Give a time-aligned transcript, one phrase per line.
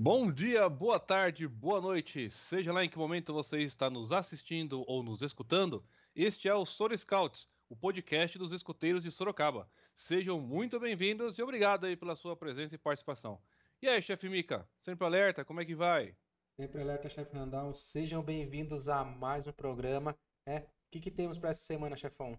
[0.00, 4.84] Bom dia, boa tarde, boa noite, seja lá em que momento você está nos assistindo
[4.86, 9.68] ou nos escutando, este é o Soro Scouts, o podcast dos escuteiros de Sorocaba.
[9.96, 13.42] Sejam muito bem-vindos e obrigado aí pela sua presença e participação.
[13.82, 16.14] E aí, chefe Mica, sempre alerta, como é que vai?
[16.54, 20.16] Sempre alerta, chefe Randall, sejam bem-vindos a mais um programa.
[20.46, 22.38] É, o que, que temos para essa semana, chefão?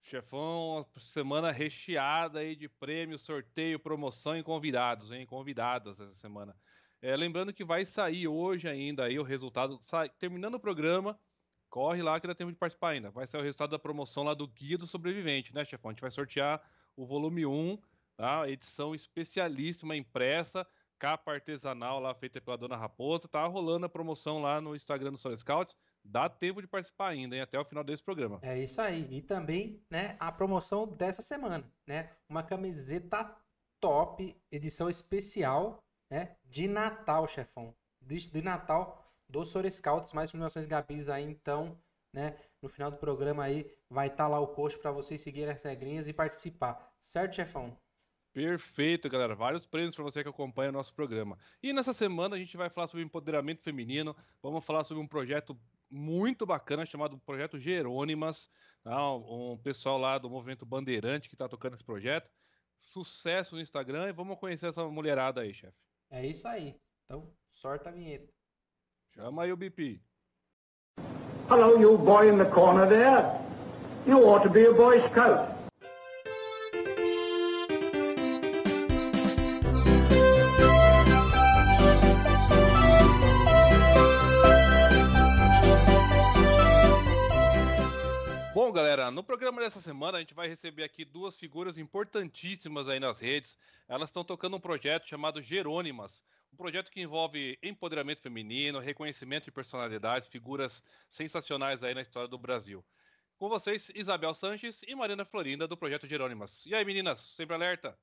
[0.00, 5.26] Chefão, semana recheada aí de prêmio, sorteio, promoção e convidados, hein?
[5.26, 6.56] Convidadas essa semana.
[7.04, 9.78] É, lembrando que vai sair hoje ainda aí o resultado.
[9.82, 11.20] Sai, terminando o programa,
[11.68, 13.10] corre lá que dá tempo de participar ainda.
[13.10, 15.90] Vai sair o resultado da promoção lá do Guia do Sobrevivente, né, chefão?
[15.90, 16.62] A gente vai sortear
[16.96, 17.78] o volume 1,
[18.16, 18.48] tá?
[18.48, 20.66] Edição especialíssima impressa,
[20.98, 23.28] capa artesanal lá feita pela Dona Raposa.
[23.28, 25.76] Tá rolando a promoção lá no Instagram do Soul Scouts.
[26.02, 27.42] Dá tempo de participar ainda, hein?
[27.42, 28.38] Até o final desse programa.
[28.40, 29.06] É isso aí.
[29.10, 32.12] E também, né, a promoção dessa semana, né?
[32.30, 33.30] Uma camiseta
[33.78, 35.83] top, edição especial
[36.14, 36.36] né?
[36.44, 37.74] De Natal, chefão.
[38.00, 41.76] De, de Natal do Sor Scouts, mais informações Gabis aí, então,
[42.12, 42.36] né?
[42.62, 45.62] No final do programa aí vai estar tá lá o post para vocês seguirem as
[45.64, 46.94] regrinhas e participar.
[47.02, 47.76] Certo, chefão?
[48.32, 49.34] Perfeito, galera.
[49.34, 51.36] Vários prêmios para você que acompanha o nosso programa.
[51.60, 54.14] E nessa semana a gente vai falar sobre empoderamento feminino.
[54.40, 55.58] Vamos falar sobre um projeto
[55.90, 58.48] muito bacana chamado Projeto Jerônimas.
[58.84, 59.12] Tá?
[59.14, 62.30] Um pessoal lá do Movimento Bandeirante que está tocando esse projeto.
[62.80, 65.84] Sucesso no Instagram e vamos conhecer essa mulherada aí, chefe.
[66.10, 66.76] É isso aí.
[67.04, 68.32] Então, sorta a vinheta.
[69.14, 70.00] Chama aí o BP.
[71.48, 73.40] Hello, you boy in the corner there.
[74.06, 75.53] You ought to be a Boy Scout.
[89.24, 93.58] No programa dessa semana a gente vai receber aqui duas figuras importantíssimas aí nas redes.
[93.88, 96.22] Elas estão tocando um projeto chamado Jerônimas,
[96.52, 102.36] um projeto que envolve empoderamento feminino, reconhecimento de personalidades, figuras sensacionais aí na história do
[102.36, 102.84] Brasil.
[103.38, 106.66] Com vocês, Isabel Sanches e Marina Florinda do projeto Jerônimas.
[106.66, 107.98] E aí, meninas, sempre alerta?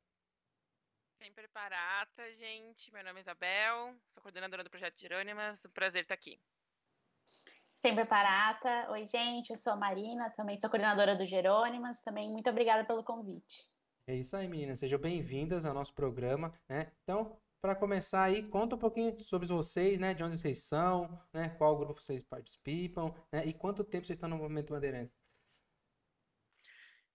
[1.20, 2.92] Sempre parata, gente.
[2.92, 5.64] Meu nome é Isabel, sou coordenadora do projeto Jerônimas.
[5.64, 6.40] Um prazer estar aqui.
[7.82, 8.92] Sempre Parata.
[8.92, 12.00] Oi, gente, eu sou a Marina, também sou coordenadora do Jerônimas.
[12.02, 13.66] Também muito obrigada pelo convite.
[14.06, 14.78] É isso aí, meninas.
[14.78, 16.92] Sejam bem-vindas ao nosso programa, né?
[17.02, 20.14] Então, para começar aí, conta um pouquinho sobre vocês, né?
[20.14, 21.50] De onde vocês são, né?
[21.58, 23.48] Qual grupo vocês participam, né?
[23.48, 25.20] E quanto tempo vocês estão no Movimento Bandeirantes?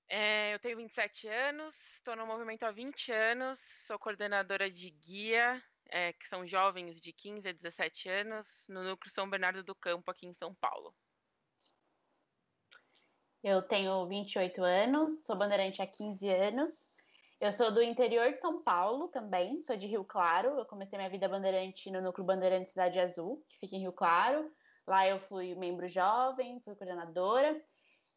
[0.09, 5.63] É, eu tenho 27 anos, estou no movimento há 20 anos, sou coordenadora de guia
[5.91, 10.11] é, que são jovens de 15 a 17 anos, no núcleo São Bernardo do Campo,
[10.11, 10.95] aqui em São Paulo.
[13.43, 16.75] Eu tenho 28 anos, sou bandeirante há 15 anos.
[17.39, 20.59] Eu sou do interior de São Paulo também, sou de Rio Claro.
[20.59, 24.51] Eu comecei minha vida bandeirante no núcleo Bandeirante Cidade Azul, que fica em Rio Claro.
[24.87, 27.61] Lá eu fui membro jovem, fui coordenadora.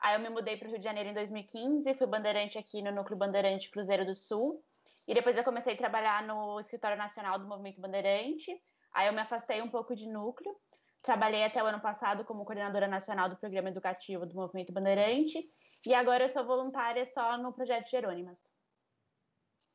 [0.02, 2.92] Aí eu me mudei para o Rio de Janeiro em 2015, fui bandeirante aqui no
[2.92, 4.64] núcleo Bandeirante Cruzeiro do Sul.
[5.10, 8.56] E depois eu comecei a trabalhar no Escritório Nacional do Movimento Bandeirante.
[8.94, 10.56] Aí eu me afastei um pouco de núcleo.
[11.02, 15.40] Trabalhei até o ano passado como coordenadora nacional do programa educativo do Movimento Bandeirante.
[15.84, 18.38] E agora eu sou voluntária só no projeto Jerônimas.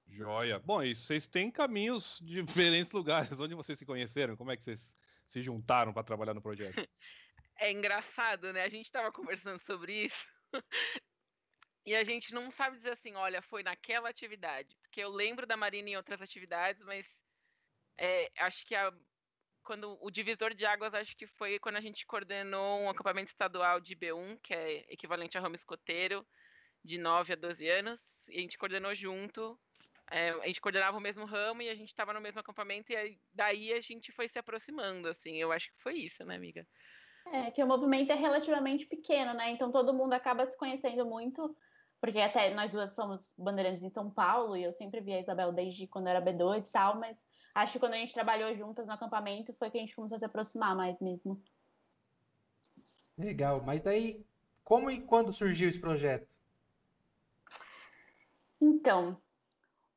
[0.06, 0.60] Joia.
[0.60, 3.40] Bom, e vocês têm caminhos de diferentes lugares.
[3.40, 4.36] Onde vocês se conheceram?
[4.36, 4.96] Como é que vocês
[5.26, 6.76] se juntaram para trabalhar no projeto?
[7.56, 8.64] É engraçado, né?
[8.64, 10.26] A gente estava conversando sobre isso.
[11.86, 14.74] E a gente não sabe dizer assim, olha, foi naquela atividade.
[14.82, 17.06] Porque eu lembro da Marina em outras atividades, mas
[17.98, 18.92] é, acho que a,
[19.62, 23.80] quando o divisor de águas, acho que foi quando a gente coordenou um acampamento estadual
[23.80, 26.26] de B1, que é equivalente a ramo escoteiro,
[26.82, 28.00] de 9 a 12 anos.
[28.28, 29.58] E a gente coordenou junto.
[30.10, 32.96] É, a gente coordenava o mesmo ramo e a gente estava no mesmo acampamento, e
[32.96, 35.36] aí, daí a gente foi se aproximando, assim.
[35.36, 36.66] Eu acho que foi isso, né, amiga?
[37.32, 39.50] É, que o movimento é relativamente pequeno, né?
[39.50, 41.56] Então todo mundo acaba se conhecendo muito
[42.04, 45.50] porque até nós duas somos bandeirantes em São Paulo e eu sempre vi a Isabel
[45.50, 47.16] desde quando era B2 e tal, mas
[47.54, 50.18] acho que quando a gente trabalhou juntas no acampamento foi que a gente começou a
[50.18, 51.42] se aproximar mais mesmo.
[53.16, 54.22] Legal, mas daí
[54.62, 56.28] como e quando surgiu esse projeto?
[58.60, 59.18] Então,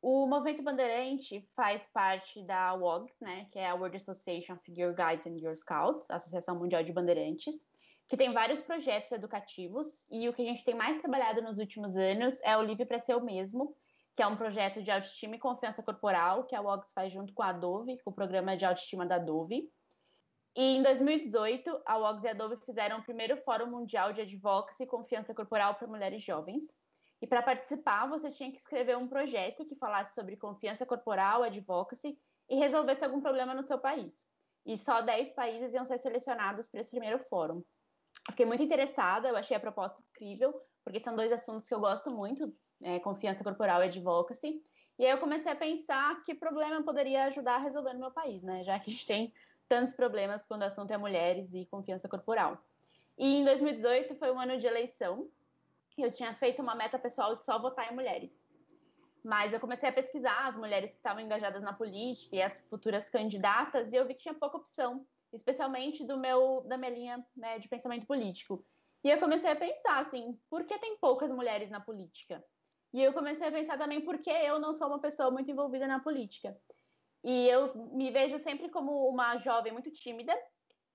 [0.02, 4.94] o Movimento Bandeirante faz parte da WOGS, né, que é a World Association of Girl
[4.94, 7.54] Guides and Girl Scouts, Associação Mundial de Bandeirantes
[8.08, 11.98] que tem vários projetos educativos e o que a gente tem mais trabalhado nos últimos
[11.98, 13.76] anos é o Livre para Ser o Mesmo,
[14.16, 17.44] que é um projeto de autoestima e confiança corporal que a WOGS faz junto com
[17.44, 19.70] a Dove, com o programa de autoestima da Dove.
[20.56, 24.84] E em 2018, a WOGS e a Dove fizeram o primeiro Fórum Mundial de Advocacy
[24.84, 26.66] e Confiança Corporal para Mulheres Jovens.
[27.22, 32.18] E para participar, você tinha que escrever um projeto que falasse sobre confiança corporal, advocacy
[32.50, 34.14] e resolvesse algum problema no seu país.
[34.66, 37.64] E só 10 países iam ser selecionados para esse primeiro fórum.
[38.30, 40.54] Fiquei muito interessada, eu achei a proposta incrível,
[40.84, 44.62] porque são dois assuntos que eu gosto muito, é, confiança corporal e advocacy.
[45.00, 48.42] E aí eu comecei a pensar que problema poderia ajudar a resolver no meu país,
[48.44, 48.64] né?
[48.64, 49.34] Já que a gente tem
[49.70, 52.58] tantos problemas quando o assunto é mulheres e confiança corporal.
[53.18, 55.30] E em 2018 foi um ano de eleição.
[55.98, 58.32] Eu tinha feito uma meta pessoal de só votar em mulheres.
[59.24, 63.10] Mas eu comecei a pesquisar as mulheres que estavam engajadas na política e as futuras
[63.10, 67.60] candidatas, e eu vi que tinha pouca opção, especialmente do meu da minha linha né,
[67.60, 68.66] de pensamento político.
[69.04, 72.44] E eu comecei a pensar assim, por que tem poucas mulheres na política?
[72.94, 75.88] E eu comecei a pensar também por que eu não sou uma pessoa muito envolvida
[75.88, 76.58] na política.
[77.24, 80.34] E eu me vejo sempre como uma jovem muito tímida,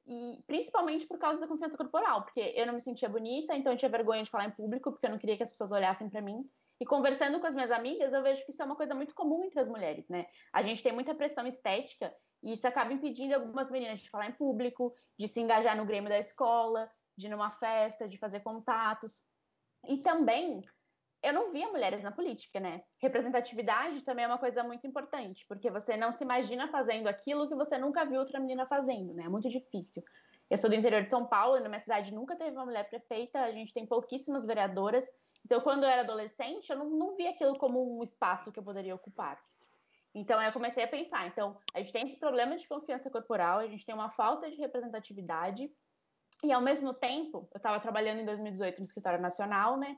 [0.06, 3.78] e principalmente por causa da confiança corporal, porque eu não me sentia bonita, então eu
[3.78, 6.20] tinha vergonha de falar em público, porque eu não queria que as pessoas olhassem para
[6.20, 6.48] mim.
[6.80, 9.44] E conversando com as minhas amigas, eu vejo que isso é uma coisa muito comum
[9.44, 10.26] entre as mulheres, né?
[10.52, 14.32] A gente tem muita pressão estética e isso acaba impedindo algumas meninas de falar em
[14.32, 19.22] público, de se engajar no grêmio da escola, de ir numa festa, de fazer contatos.
[19.86, 20.62] E também
[21.22, 22.82] eu não via mulheres na política, né?
[23.00, 27.54] Representatividade também é uma coisa muito importante, porque você não se imagina fazendo aquilo que
[27.54, 29.24] você nunca viu outra menina fazendo, né?
[29.24, 30.02] É muito difícil.
[30.50, 33.40] Eu sou do interior de São Paulo, na minha cidade nunca teve uma mulher prefeita,
[33.40, 35.06] a gente tem pouquíssimas vereadoras.
[35.44, 38.64] Então, quando eu era adolescente, eu não, não via aquilo como um espaço que eu
[38.64, 39.40] poderia ocupar.
[40.14, 41.26] Então, eu comecei a pensar.
[41.26, 44.56] Então, a gente tem esse problema de confiança corporal, a gente tem uma falta de
[44.56, 45.70] representatividade,
[46.44, 49.96] e ao mesmo tempo, eu estava trabalhando em 2018 no escritório nacional, né?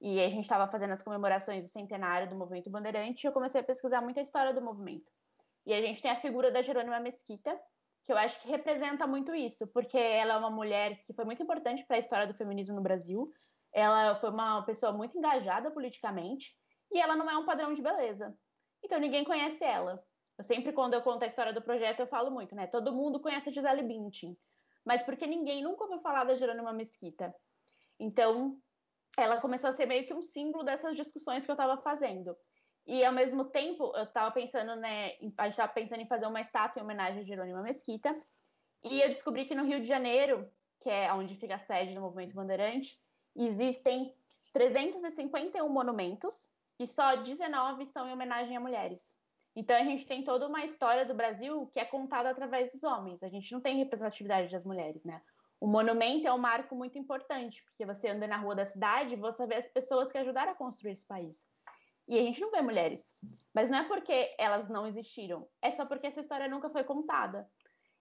[0.00, 3.60] E a gente estava fazendo as comemorações do centenário do Movimento Bandeirante e eu comecei
[3.60, 5.10] a pesquisar muita história do movimento.
[5.66, 7.58] E a gente tem a figura da Jerônima Mesquita,
[8.04, 11.42] que eu acho que representa muito isso, porque ela é uma mulher que foi muito
[11.42, 13.30] importante para a história do feminismo no Brasil.
[13.72, 16.54] Ela foi uma pessoa muito engajada politicamente
[16.90, 18.34] e ela não é um padrão de beleza.
[18.82, 20.02] Então ninguém conhece ela.
[20.38, 22.66] Eu sempre, quando eu conto a história do projeto, eu falo muito, né?
[22.66, 24.36] Todo mundo conhece a Gisele Bündchen,
[24.84, 27.34] mas porque ninguém nunca ouviu falar da Jerônima Mesquita.
[27.98, 28.58] Então,
[29.18, 32.34] ela começou a ser meio que um símbolo dessas discussões que eu estava fazendo.
[32.86, 36.40] E ao mesmo tempo, eu estava pensando, né, a gente estava pensando em fazer uma
[36.40, 38.18] estátua em homenagem a Jerônimo Mesquita.
[38.82, 40.50] E eu descobri que no Rio de Janeiro,
[40.80, 42.98] que é onde fica a sede do Movimento Bandeirante,
[43.36, 44.14] existem
[44.52, 46.48] 351 monumentos
[46.80, 49.04] e só 19 são em homenagem a mulheres.
[49.54, 53.22] Então a gente tem toda uma história do Brasil que é contada através dos homens.
[53.22, 55.20] A gente não tem representatividade das mulheres, né?
[55.60, 59.46] O monumento é um marco muito importante, porque você anda na rua da cidade você
[59.46, 61.36] vê as pessoas que ajudaram a construir esse país.
[62.08, 63.14] E a gente não vê mulheres.
[63.52, 67.46] Mas não é porque elas não existiram, é só porque essa história nunca foi contada.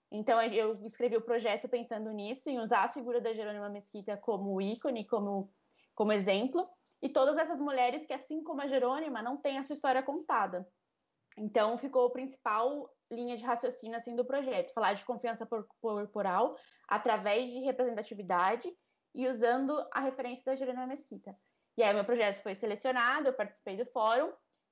[0.09, 4.61] Então eu escrevi o projeto pensando nisso, em usar a figura da Jerônima Mesquita como
[4.61, 5.51] ícone, como,
[5.93, 6.65] como exemplo,
[7.01, 10.67] e todas essas mulheres que, assim como a Jerônima, não têm a sua história contada.
[11.37, 15.47] Então ficou o principal linha de raciocínio assim do projeto, falar de confiança
[15.81, 16.55] corporal
[16.87, 18.71] através de representatividade
[19.15, 21.35] e usando a referência da Jerônima Mesquita.
[21.77, 24.31] E aí, meu projeto foi selecionado, eu participei do fórum,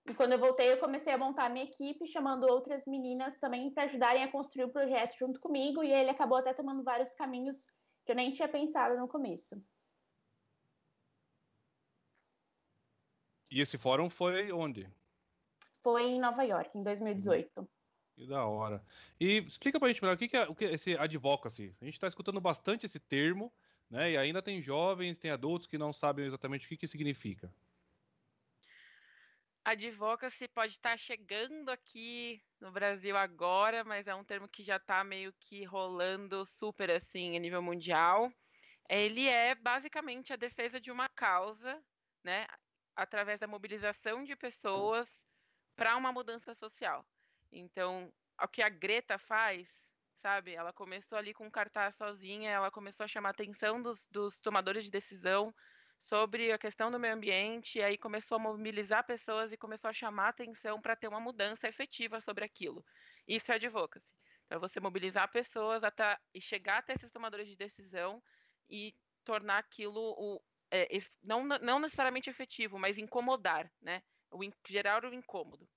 [0.09, 3.73] e quando eu voltei, eu comecei a montar a minha equipe, chamando outras meninas também
[3.73, 7.57] para ajudarem a construir o projeto junto comigo, e ele acabou até tomando vários caminhos
[8.05, 9.55] que eu nem tinha pensado no começo.
[13.51, 14.87] E esse fórum foi onde?
[15.81, 17.67] Foi em Nova York, em 2018.
[18.15, 18.83] Que da hora.
[19.19, 21.75] E explica pra gente melhor o que, que é o que é esse advocacy.
[21.81, 23.53] A gente está escutando bastante esse termo,
[23.89, 24.11] né?
[24.11, 27.51] E ainda tem jovens, tem adultos que não sabem exatamente o que, que significa.
[29.63, 35.03] Advocacy pode estar chegando aqui no Brasil agora, mas é um termo que já está
[35.03, 38.31] meio que rolando super assim a nível mundial.
[38.89, 41.83] Ele é basicamente a defesa de uma causa,
[42.23, 42.47] né,
[42.97, 45.07] através da mobilização de pessoas
[45.75, 47.05] para uma mudança social.
[47.51, 48.11] Então,
[48.41, 49.69] o que a Greta faz,
[50.15, 50.55] sabe?
[50.55, 54.39] Ela começou ali com um cartaz sozinha, ela começou a chamar a atenção dos, dos
[54.39, 55.53] tomadores de decisão
[56.01, 59.93] sobre a questão do meio ambiente, e aí começou a mobilizar pessoas e começou a
[59.93, 62.83] chamar a atenção para ter uma mudança efetiva sobre aquilo.
[63.27, 64.13] Isso é advocacy.
[64.45, 68.23] Então, você mobilizar pessoas até, e chegar até esses tomadores de decisão
[68.69, 70.87] e tornar aquilo o, é,
[71.23, 74.01] não, não necessariamente efetivo, mas incomodar, né?
[74.31, 75.67] O, gerar o incômodo.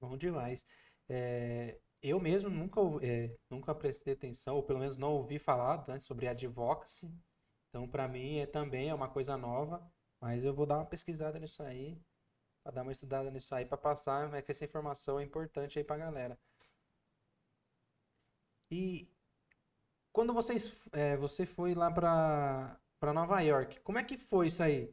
[0.00, 0.64] Bom demais.
[1.08, 5.98] É, eu mesmo nunca, é, nunca prestei atenção, ou pelo menos não ouvi falar né,
[5.98, 7.12] sobre advocacy.
[7.68, 9.84] Então, para mim, é, também é uma coisa nova,
[10.20, 12.00] mas eu vou dar uma pesquisada nisso aí,
[12.62, 15.84] para dar uma estudada nisso aí, para passar, né, que essa informação é importante aí
[15.84, 16.38] para galera.
[18.70, 19.08] E
[20.12, 24.92] quando vocês, é, você foi lá para Nova York, como é que foi isso aí?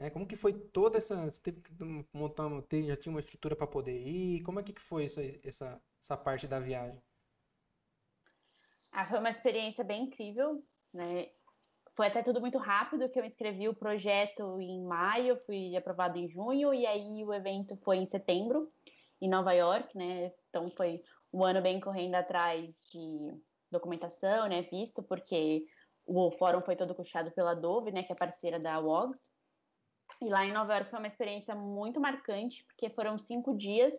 [0.00, 0.08] Né?
[0.08, 1.30] Como que foi toda essa.
[1.30, 1.72] Você teve que
[2.12, 2.48] montar,
[2.86, 4.42] já tinha uma estrutura para poder ir?
[4.42, 6.98] Como é que foi isso, essa, essa parte da viagem?
[8.92, 11.28] Ah, foi uma experiência bem incrível, né?
[11.94, 16.28] Foi até tudo muito rápido, que eu inscrevi o projeto em maio, fui aprovado em
[16.28, 18.72] junho, e aí o evento foi em setembro,
[19.20, 20.32] em Nova York, né?
[20.48, 23.38] Então foi um ano bem correndo atrás de
[23.70, 24.62] documentação, né?
[24.62, 25.64] Visto, porque
[26.06, 28.02] o fórum foi todo custeado pela Dove, né?
[28.02, 29.20] Que é parceira da WOGS.
[30.22, 33.94] E lá em Nova York foi uma experiência muito marcante, porque foram cinco dias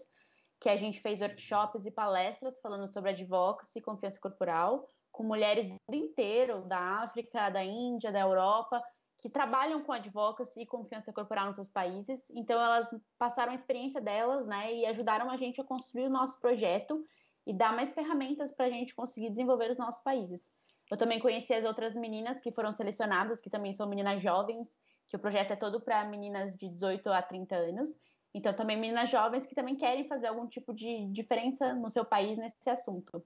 [0.60, 5.66] que a gente fez workshops e palestras falando sobre advocacy e confiança corporal, com mulheres
[5.66, 8.82] do mundo inteiro, da África, da Índia, da Europa,
[9.18, 12.30] que trabalham com advocacy e confiança corporal nos seus países.
[12.32, 16.40] Então, elas passaram a experiência delas, né, e ajudaram a gente a construir o nosso
[16.40, 17.04] projeto
[17.46, 20.42] e dar mais ferramentas para a gente conseguir desenvolver os nossos países.
[20.90, 24.68] Eu também conheci as outras meninas que foram selecionadas, que também são meninas jovens,
[25.08, 27.90] que o projeto é todo para meninas de 18 a 30 anos.
[28.34, 32.38] Então, também meninas jovens que também querem fazer algum tipo de diferença no seu país
[32.38, 33.24] nesse assunto.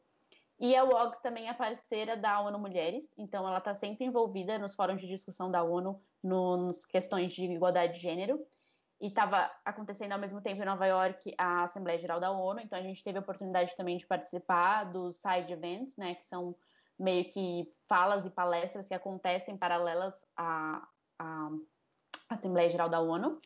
[0.60, 4.74] E a WOGS também é parceira da ONU Mulheres, então ela está sempre envolvida nos
[4.74, 8.40] fóruns de discussão da ONU no, nas questões de igualdade de gênero.
[9.02, 12.80] E estava acontecendo ao mesmo tempo em Nova York a Assembleia Geral da ONU, então
[12.80, 16.56] a gente teve a oportunidade também de participar dos side events, né, que são
[16.98, 20.88] meio que falas e palestras que acontecem paralelas à,
[21.20, 21.50] à
[22.30, 23.40] Assembleia Geral da ONU.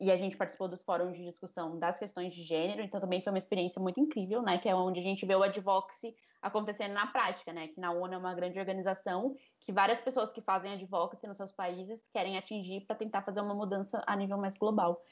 [0.00, 3.32] E a gente participou dos fóruns de discussão das questões de gênero, então também foi
[3.32, 7.06] uma experiência muito incrível, né, que é onde a gente vê o advocacy acontecendo na
[7.06, 11.26] prática, né, que na ONU é uma grande organização que várias pessoas que fazem advocacy
[11.26, 15.02] nos seus países querem atingir para tentar fazer uma mudança a nível mais global.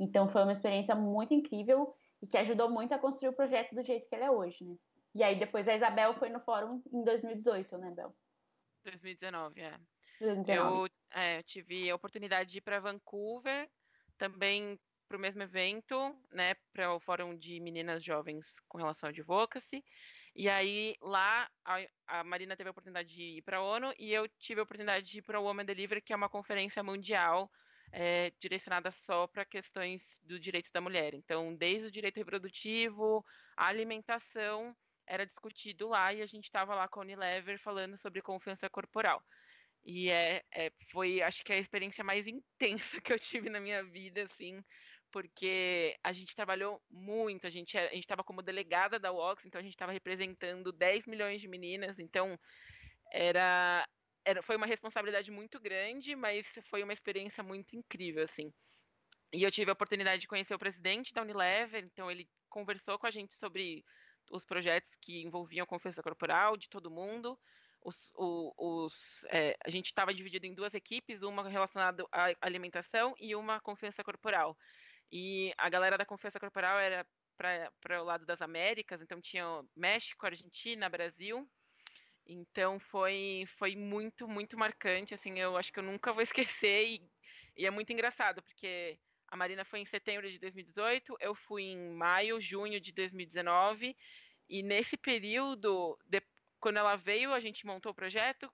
[0.00, 3.84] Então foi uma experiência muito incrível e que ajudou muito a construir o projeto do
[3.84, 4.76] jeito que ele é hoje, né.
[5.14, 8.14] E aí depois a Isabel foi no fórum em 2018, né, Bel?
[8.84, 9.78] 2019, é.
[10.20, 10.76] 2019.
[10.76, 13.68] Eu é, tive a oportunidade de ir para Vancouver
[14.18, 14.78] também
[15.08, 15.96] para o mesmo evento,
[16.32, 19.84] né, para o Fórum de Meninas Jovens com relação à advocacy.
[20.40, 24.10] E aí lá a, a Marina teve a oportunidade de ir para a ONU e
[24.10, 27.50] eu tive a oportunidade de ir para o Women Delivery, que é uma conferência mundial
[27.92, 31.12] é, direcionada só para questões do direito da mulher.
[31.12, 33.22] Então, desde o direito reprodutivo,
[33.54, 34.74] a alimentação
[35.06, 39.22] era discutido lá e a gente estava lá com a Unilever falando sobre confiança corporal.
[39.84, 43.84] E é, é, foi, acho que a experiência mais intensa que eu tive na minha
[43.84, 44.64] vida, assim,
[45.10, 49.62] porque a gente trabalhou muito, a gente a estava como delegada da UOX, então a
[49.62, 52.38] gente estava representando 10 milhões de meninas, então
[53.12, 53.86] era,
[54.24, 58.52] era foi uma responsabilidade muito grande, mas foi uma experiência muito incrível, assim.
[59.32, 63.06] E eu tive a oportunidade de conhecer o presidente da Unilever, então ele conversou com
[63.06, 63.84] a gente sobre
[64.30, 67.38] os projetos que envolviam confiança corporal de todo mundo,
[67.82, 73.34] os, os, é, a gente estava dividido em duas equipes, uma relacionada à alimentação e
[73.34, 74.56] uma confiança corporal.
[75.12, 80.26] E a galera da confiança corporal era para o lado das Américas, então tinha México,
[80.26, 81.48] Argentina, Brasil.
[82.26, 85.14] Então foi, foi muito, muito marcante.
[85.14, 86.22] Assim, eu acho que eu nunca vou
[86.62, 87.10] esquecer e,
[87.56, 88.98] e é muito engraçado, porque
[89.28, 93.96] a Marina foi em setembro de 2018, eu fui em maio, junho de 2019,
[94.48, 96.20] e nesse período, de,
[96.58, 98.52] quando ela veio, a gente montou o projeto.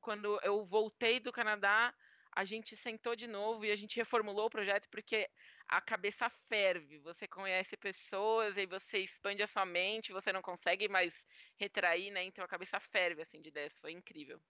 [0.00, 1.94] Quando eu voltei do Canadá,
[2.34, 5.28] a gente sentou de novo e a gente reformulou o projeto porque
[5.68, 6.98] a cabeça ferve.
[6.98, 11.14] Você conhece pessoas e você expande a sua mente, você não consegue mais
[11.56, 12.24] retrair, né?
[12.24, 13.78] Então a cabeça ferve assim de ideias.
[13.78, 14.40] Foi incrível.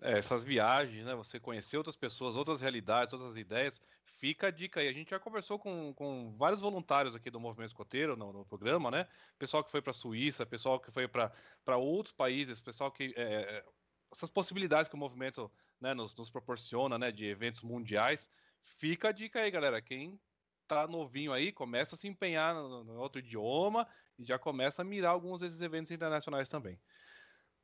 [0.00, 1.14] É, essas viagens, né?
[1.16, 3.80] Você conhecer outras pessoas, outras realidades, outras ideias.
[4.04, 4.88] Fica a dica aí.
[4.88, 8.90] A gente já conversou com, com vários voluntários aqui do Movimento Escoteiro no, no programa,
[8.90, 9.08] né?
[9.38, 13.12] Pessoal que foi para a Suíça, pessoal que foi para outros países, pessoal que.
[13.16, 13.64] É, é,
[14.12, 15.50] essas possibilidades que o movimento
[15.84, 17.12] né, nos, nos proporciona, né?
[17.12, 18.30] De eventos mundiais.
[18.62, 19.82] Fica a dica aí, galera.
[19.82, 20.18] Quem
[20.66, 23.86] tá novinho aí, começa a se empenhar no, no outro idioma
[24.18, 26.80] e já começa a mirar alguns desses eventos internacionais também.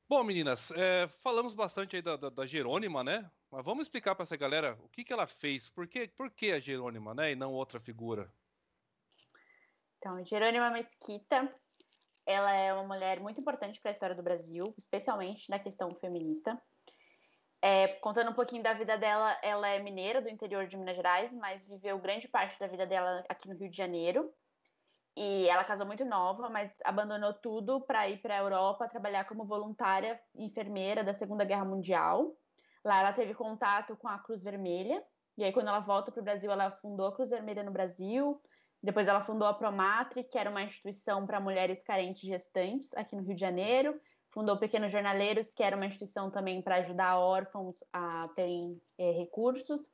[0.06, 3.30] Bom, meninas, é, falamos bastante aí da, da, da, Jerônima, né?
[3.50, 6.52] Mas vamos explicar para essa galera o que, que ela fez, por que, por que
[6.52, 7.32] a Jerônima, né?
[7.32, 8.30] E não outra figura.
[9.96, 11.54] Então, Jerônima Mesquita,
[12.26, 16.60] ela é uma mulher muito importante para a história do Brasil, especialmente na questão feminista.
[17.62, 21.30] É, contando um pouquinho da vida dela, ela é mineira do interior de Minas Gerais,
[21.32, 24.32] mas viveu grande parte da vida dela aqui no Rio de Janeiro.
[25.16, 29.44] E ela casou muito nova, mas abandonou tudo para ir para a Europa trabalhar como
[29.44, 32.34] voluntária enfermeira da Segunda Guerra Mundial.
[32.82, 35.04] Lá ela teve contato com a Cruz Vermelha.
[35.36, 38.40] E aí, quando ela volta para o Brasil, ela fundou a Cruz Vermelha no Brasil.
[38.82, 43.22] Depois, ela fundou a Promatri, que era uma instituição para mulheres carentes gestantes aqui no
[43.22, 44.00] Rio de Janeiro.
[44.30, 49.90] Fundou Pequenos Jornaleiros, que era uma instituição também para ajudar órfãos a terem é, recursos.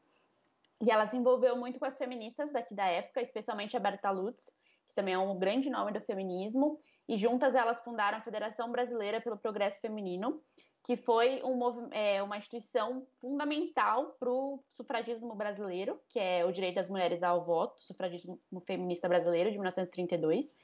[0.81, 4.53] E ela se envolveu muito com as feministas daqui da época, especialmente a Berta Lutz,
[4.89, 6.79] que também é um grande nome do feminismo,
[7.09, 10.43] e juntas elas fundaram a Federação Brasileira pelo Progresso Feminino,
[10.87, 16.77] que foi um, é, uma instituição fundamental para o sufragismo brasileiro, que é o direito
[16.77, 20.55] das mulheres ao voto, sufragismo feminista brasileiro de 1932,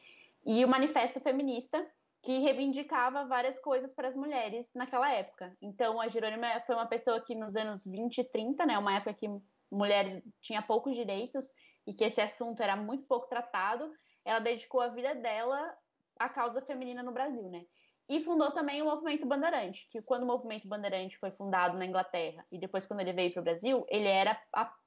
[0.46, 1.84] e o Manifesto Feminista,
[2.22, 5.56] que reivindicava várias coisas para as mulheres naquela época.
[5.60, 9.14] Então, a Jerônima foi uma pessoa que nos anos 20 e 30, né, uma época
[9.14, 9.28] que
[9.70, 11.46] mulher tinha poucos direitos
[11.86, 13.90] e que esse assunto era muito pouco tratado,
[14.24, 15.74] ela dedicou a vida dela
[16.18, 17.64] à causa feminina no Brasil, né?
[18.08, 22.44] E fundou também o Movimento Bandeirante, que quando o Movimento Bandeirante foi fundado na Inglaterra
[22.52, 24.40] e depois quando ele veio para o Brasil, ele era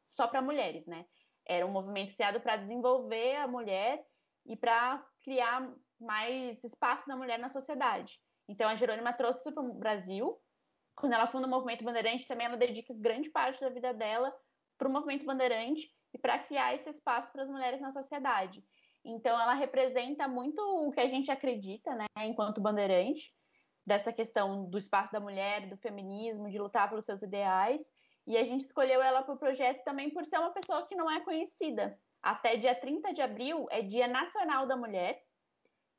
[0.06, 1.06] só para mulheres, né?
[1.48, 4.04] Era um movimento criado para desenvolver a mulher
[4.46, 8.20] e para criar mais espaço da mulher na sociedade.
[8.48, 10.38] Então a Jerônima trouxe isso para o Brasil.
[10.96, 14.34] Quando ela funda o Movimento Bandeirante, também ela dedica grande parte da vida dela
[14.78, 18.64] para o Movimento Bandeirante e para criar esse espaço para as mulheres na sociedade.
[19.04, 23.32] Então, ela representa muito o que a gente acredita, né, enquanto bandeirante,
[23.86, 27.84] dessa questão do espaço da mulher, do feminismo, de lutar pelos seus ideais.
[28.26, 31.12] E a gente escolheu ela para o projeto também por ser uma pessoa que não
[31.12, 31.96] é conhecida.
[32.24, 35.22] Até dia 30 de abril é Dia Nacional da Mulher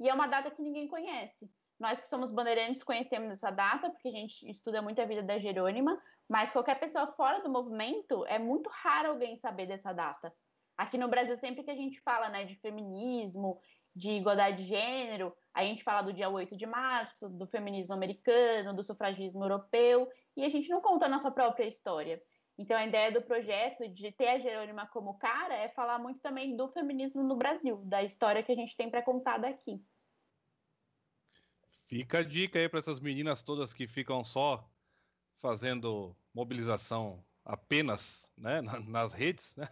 [0.01, 1.51] e é uma data que ninguém conhece.
[1.79, 5.39] Nós que somos bandeirantes conhecemos essa data porque a gente estuda muito a vida da
[5.39, 10.33] Jerônima, mas qualquer pessoa fora do movimento é muito raro alguém saber dessa data.
[10.77, 13.59] Aqui no Brasil, sempre que a gente fala né, de feminismo,
[13.95, 18.75] de igualdade de gênero, a gente fala do dia 8 de março, do feminismo americano,
[18.75, 22.21] do sufragismo europeu, e a gente não conta a nossa própria história.
[22.59, 26.57] Então, a ideia do projeto de ter a Jerônima como cara é falar muito também
[26.57, 29.83] do feminismo no Brasil, da história que a gente tem para contar daqui.
[31.87, 34.69] Fica a dica aí para essas meninas todas que ficam só
[35.41, 39.69] fazendo mobilização apenas né, nas redes, né?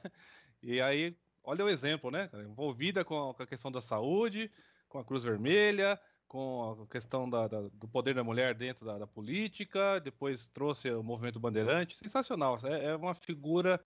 [0.62, 2.31] E aí, olha o exemplo, né?
[2.35, 4.50] Envolvida com a questão da saúde,
[4.88, 6.00] com a Cruz Vermelha,
[6.35, 10.91] com a questão da, da, do poder da mulher dentro da, da, política, depois trouxe
[10.91, 11.97] o movimento bandeirante.
[11.97, 13.80] Sensacional, é, é uma figura,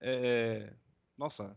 [0.00, 0.72] é,
[1.14, 1.54] nossa,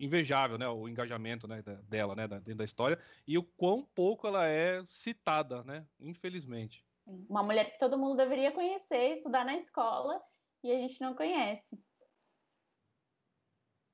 [0.00, 0.66] invejável, né?
[0.66, 5.62] O engajamento né, dela né, dentro da história e o quão pouco ela é citada,
[5.64, 5.86] né?
[6.00, 6.82] Infelizmente.
[7.28, 10.18] Uma mulher que todo mundo deveria conhecer, estudar na escola
[10.64, 11.78] e a gente não conhece.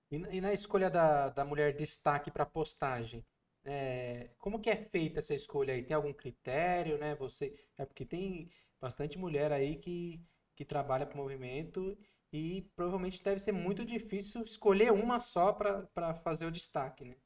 [0.09, 3.27] E, e na escolha da, da mulher destaque para postagem,
[3.64, 5.83] é, como que é feita essa escolha aí?
[5.83, 7.14] Tem algum critério, né?
[7.16, 8.50] Você, é porque tem
[8.81, 10.20] bastante mulher aí que,
[10.55, 11.96] que trabalha para o movimento
[12.33, 17.16] e provavelmente deve ser muito difícil escolher uma só para fazer o destaque, né?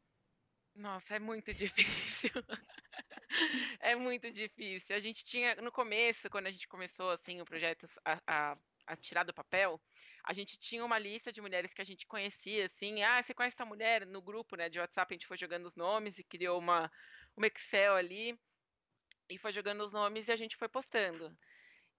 [0.74, 2.30] Nossa, é muito difícil.
[3.80, 4.94] é muito difícil.
[4.94, 8.54] A gente tinha, no começo, quando a gente começou assim o projeto a, a,
[8.86, 9.80] a tirar do papel,
[10.24, 13.54] a gente tinha uma lista de mulheres que a gente conhecia, assim, ah, você conhece
[13.56, 14.06] essa mulher?
[14.06, 16.90] No grupo, né, de WhatsApp, a gente foi jogando os nomes e criou uma,
[17.36, 18.38] uma Excel ali,
[19.30, 21.36] e foi jogando os nomes e a gente foi postando.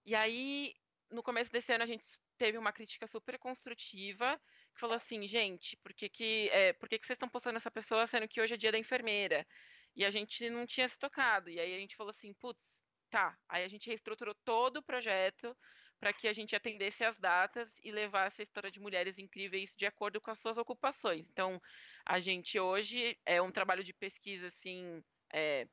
[0.04, 0.74] E aí,
[1.10, 2.06] no começo desse ano, a gente
[2.36, 4.40] teve uma crítica super construtiva,
[4.74, 7.70] que falou assim, gente, por que que, é, por que, que vocês estão postando essa
[7.70, 9.46] pessoa, sendo que hoje é dia da enfermeira?
[9.94, 13.36] E a gente não tinha se tocado, e aí a gente falou assim, putz, tá,
[13.48, 15.56] aí a gente reestruturou todo o projeto,
[16.00, 19.84] para que a gente atendesse as datas e levasse a história de mulheres incríveis de
[19.84, 21.28] acordo com as suas ocupações.
[21.28, 21.60] Então,
[22.06, 25.68] a gente hoje é um trabalho de pesquisa assim é,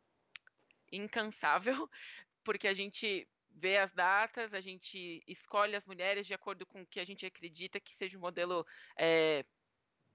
[0.92, 1.90] incansável,
[2.44, 6.86] porque a gente vê as datas, a gente escolhe as mulheres de acordo com o
[6.86, 9.46] que a gente acredita que seja um modelo é,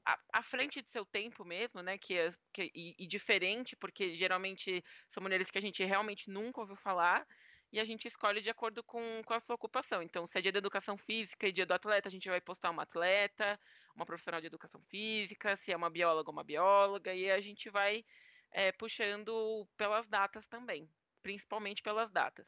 [0.05, 1.97] à, frente de seu tempo mesmo, né?
[1.97, 2.15] Que,
[2.53, 7.27] que e, e, diferente, porque geralmente são mulheres que a gente realmente nunca ouviu falar
[7.73, 10.03] e a gente escolhe de acordo com, com a sua ocupação.
[10.03, 12.71] Então, se é dia da educação física e dia do atleta, a gente vai postar
[12.71, 13.59] uma atleta,
[13.97, 18.05] uma profissional de educação física, se é uma bióloga, uma bióloga, e a gente vai
[18.51, 20.87] é, puxando pelas datas também,
[21.23, 22.47] principalmente pelas datas.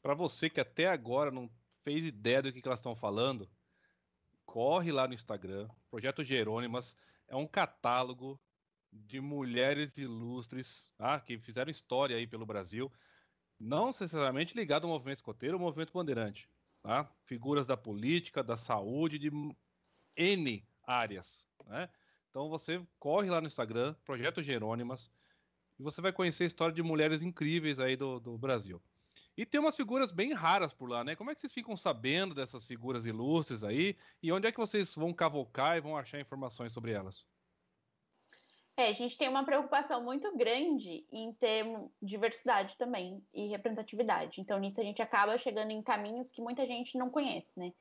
[0.00, 1.50] Para você que até agora não
[1.82, 3.50] fez ideia do que, que elas estão falando,
[4.46, 6.96] corre lá no Instagram, Projeto Jerônimas,
[7.28, 8.40] é um catálogo
[8.90, 12.90] de mulheres ilustres ah, que fizeram história aí pelo Brasil
[13.58, 16.48] não necessariamente ligado ao movimento escoteiro ou ao movimento bandeirante,
[16.82, 17.10] tá?
[17.24, 19.30] Figuras da política, da saúde, de
[20.16, 21.88] N áreas, né?
[22.30, 25.10] Então você corre lá no Instagram, Projeto Jerônimas,
[25.78, 28.82] e você vai conhecer a história de mulheres incríveis aí do, do Brasil.
[29.36, 31.16] E tem umas figuras bem raras por lá, né?
[31.16, 33.96] Como é que vocês ficam sabendo dessas figuras ilustres aí?
[34.22, 37.26] E onde é que vocês vão cavocar e vão achar informações sobre elas?
[38.76, 41.64] É, a gente tem uma preocupação muito grande em ter
[42.02, 44.40] diversidade também e representatividade.
[44.40, 47.72] Então, nisso a gente acaba chegando em caminhos que muita gente não conhece, né?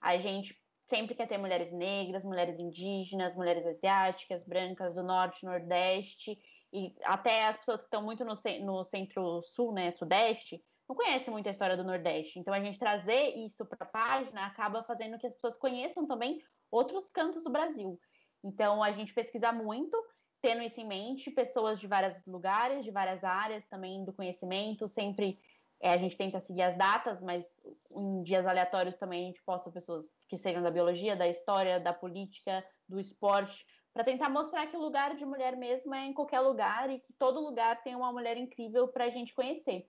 [0.00, 0.56] A gente
[0.88, 6.38] sempre quer ter mulheres negras, mulheres indígenas, mulheres asiáticas, brancas do norte, nordeste
[6.72, 11.48] e até as pessoas que estão muito no, no centro-sul, né, sudeste, não conhecem muito
[11.48, 12.38] a história do Nordeste.
[12.38, 16.40] Então a gente trazer isso para a página acaba fazendo que as pessoas conheçam também
[16.70, 17.98] outros cantos do Brasil.
[18.44, 19.96] Então a gente pesquisa muito,
[20.40, 25.38] tendo isso em mente, pessoas de vários lugares, de várias áreas também do conhecimento, sempre
[25.80, 27.46] é, a gente tenta seguir as datas, mas
[27.90, 31.92] em dias aleatórios também a gente posta pessoas que sejam da biologia, da história, da
[31.92, 36.40] política, do esporte, para tentar mostrar que o lugar de mulher mesmo é em qualquer
[36.40, 39.88] lugar e que todo lugar tem uma mulher incrível para a gente conhecer.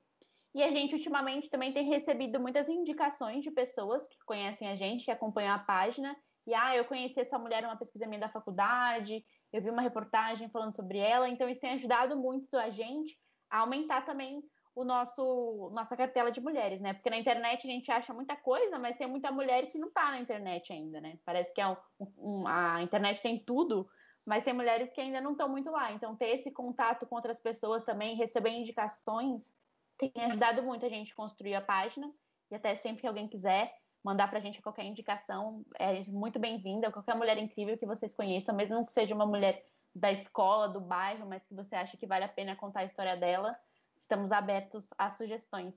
[0.57, 5.05] E a gente ultimamente também tem recebido muitas indicações de pessoas que conhecem a gente,
[5.05, 6.17] que acompanham a página.
[6.47, 10.49] E ah, eu conheci essa mulher numa pesquisa minha da faculdade, eu vi uma reportagem
[10.49, 13.15] falando sobre ela, então isso tem ajudado muito a gente
[13.51, 14.41] a aumentar também
[14.73, 16.91] o nosso nossa cartela de mulheres, né?
[16.93, 20.09] Porque na internet a gente acha muita coisa, mas tem muita mulher que não tá
[20.09, 21.19] na internet ainda, né?
[21.23, 21.77] Parece que é um,
[22.17, 23.87] um, a internet tem tudo,
[24.25, 25.91] mas tem mulheres que ainda não estão muito lá.
[25.91, 29.55] Então ter esse contato com outras pessoas também, receber indicações,
[29.97, 32.11] tem ajudado muito a gente construir a página.
[32.49, 36.91] E até sempre que alguém quiser mandar para a gente qualquer indicação, é muito bem-vinda.
[36.91, 41.27] Qualquer mulher incrível que vocês conheçam, mesmo que seja uma mulher da escola, do bairro,
[41.27, 43.57] mas que você acha que vale a pena contar a história dela,
[43.99, 45.73] estamos abertos a sugestões.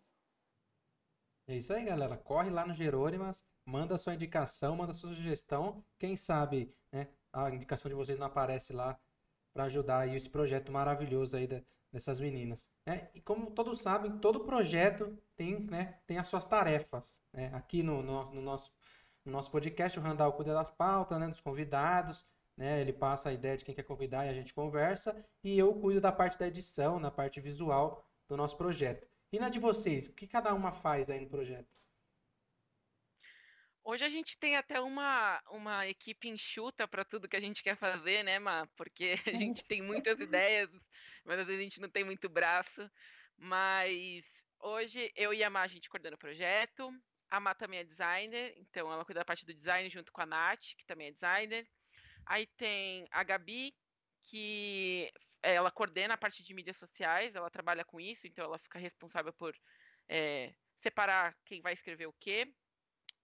[1.48, 2.16] É isso aí, galera.
[2.16, 5.82] Corre lá no Jerônimas, manda sua indicação, manda sua sugestão.
[5.98, 8.98] Quem sabe, né, a indicação de vocês não aparece lá
[9.52, 11.60] para ajudar aí esse projeto maravilhoso aí da,
[11.92, 12.68] dessas meninas.
[12.86, 13.08] Né?
[13.14, 17.22] E como todos sabem, todo projeto tem, né, tem as suas tarefas.
[17.32, 17.50] Né?
[17.54, 18.72] Aqui no, no, no, nosso,
[19.24, 22.26] no nosso podcast, o Randall cuida das pautas, né, dos convidados,
[22.56, 22.80] né?
[22.80, 26.00] ele passa a ideia de quem quer convidar e a gente conversa, e eu cuido
[26.00, 29.06] da parte da edição, na parte visual do nosso projeto.
[29.32, 31.79] E na de vocês, o que cada uma faz aí no projeto?
[33.82, 37.76] Hoje a gente tem até uma, uma equipe enxuta para tudo que a gente quer
[37.76, 38.66] fazer, né, Má?
[38.76, 40.70] Porque a gente tem muitas ideias,
[41.24, 42.90] mas às vezes a gente não tem muito braço.
[43.36, 44.24] Mas
[44.60, 46.92] hoje eu e a Má, a gente coordena o projeto.
[47.30, 50.26] A Má também é designer, então ela cuida da parte do design junto com a
[50.26, 51.66] Nath, que também é designer.
[52.26, 53.74] Aí tem a Gabi,
[54.24, 55.10] que
[55.42, 59.32] ela coordena a parte de mídias sociais, ela trabalha com isso, então ela fica responsável
[59.32, 59.56] por
[60.08, 62.52] é, separar quem vai escrever o quê.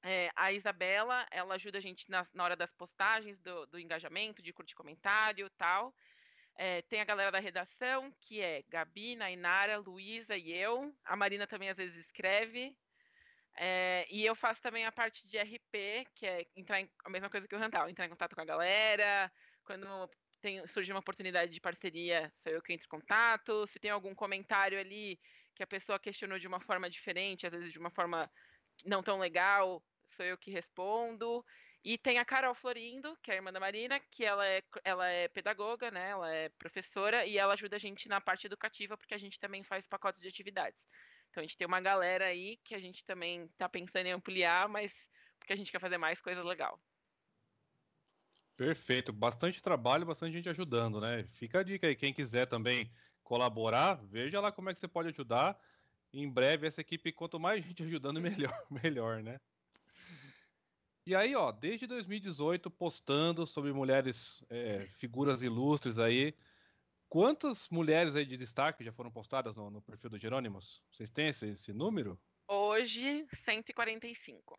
[0.02, 4.42] É, a Isabela, ela ajuda a gente na, na hora das postagens, do, do, engajamento,
[4.42, 5.94] de curtir comentário tal.
[6.56, 10.94] É, tem a galera da redação, que é Gabi, Nainara, Luísa e eu.
[11.04, 12.74] A Marina também às vezes escreve.
[13.59, 17.30] É, e eu faço também a parte de RP, que é entrar em, a mesma
[17.30, 19.32] coisa que o Rantal, entrar em contato com a galera.
[19.64, 19.87] Quando
[20.40, 23.66] tem, surge uma oportunidade de parceria, sou eu que entro em contato.
[23.66, 25.18] Se tem algum comentário ali
[25.54, 28.30] que a pessoa questionou de uma forma diferente, às vezes de uma forma
[28.84, 31.44] não tão legal, sou eu que respondo.
[31.84, 35.08] E tem a Carol Florindo, que é a irmã da Marina, que ela é, ela
[35.08, 36.10] é pedagoga, né?
[36.10, 39.62] Ela é professora e ela ajuda a gente na parte educativa, porque a gente também
[39.62, 40.84] faz pacotes de atividades.
[41.30, 44.68] Então a gente tem uma galera aí que a gente também está pensando em ampliar,
[44.68, 44.92] mas
[45.38, 46.80] porque a gente quer fazer mais coisa legal.
[48.56, 51.28] Perfeito, bastante trabalho, bastante gente ajudando, né?
[51.34, 52.90] Fica a dica aí, quem quiser também
[53.22, 55.56] colaborar, veja lá como é que você pode ajudar
[56.12, 59.40] em breve essa equipe, quanto mais gente ajudando, melhor, melhor, né?
[61.06, 66.34] E aí, ó, desde 2018, postando sobre mulheres, é, figuras ilustres aí.
[67.08, 70.82] Quantas mulheres aí de destaque já foram postadas no, no perfil do Jerônimos?
[70.90, 72.18] Vocês têm esse, esse número?
[72.48, 74.58] Hoje, 145.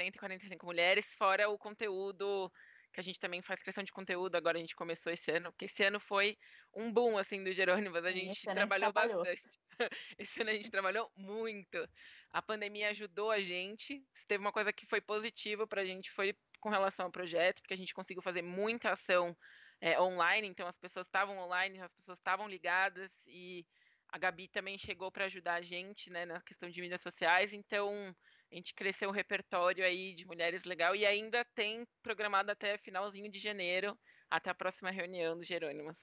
[0.00, 2.52] 145 mulheres, fora o conteúdo
[2.96, 5.66] que a gente também faz questão de conteúdo, agora a gente começou esse ano, porque
[5.66, 6.38] esse ano foi
[6.74, 9.60] um boom, assim, do Jerônimo, a gente trabalhou, trabalhou bastante.
[10.18, 11.86] Esse ano a gente trabalhou muito.
[12.30, 16.10] A pandemia ajudou a gente, se teve uma coisa que foi positiva para a gente
[16.10, 19.36] foi com relação ao projeto, porque a gente conseguiu fazer muita ação
[19.78, 23.66] é, online, então as pessoas estavam online, as pessoas estavam ligadas e
[24.08, 28.16] a Gabi também chegou para ajudar a gente, né, na questão de mídias sociais, então
[28.50, 33.30] a gente cresceu um repertório aí de mulheres legal e ainda tem programado até finalzinho
[33.30, 33.98] de janeiro,
[34.30, 35.98] até a próxima reunião do Jerônimos.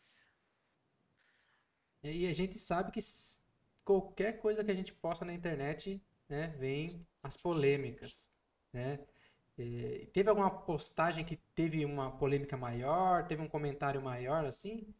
[2.03, 2.99] E a gente sabe que
[3.84, 8.29] qualquer coisa que a gente posta na internet, né, vem as polêmicas,
[8.73, 8.99] né?
[9.58, 14.93] E teve alguma postagem que teve uma polêmica maior, teve um comentário maior assim?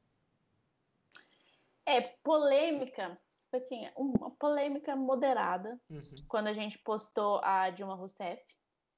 [1.86, 3.20] É, polêmica
[3.54, 6.02] Tipo assim, uma polêmica moderada uhum.
[6.28, 8.42] quando a gente postou a Dilma Rousseff,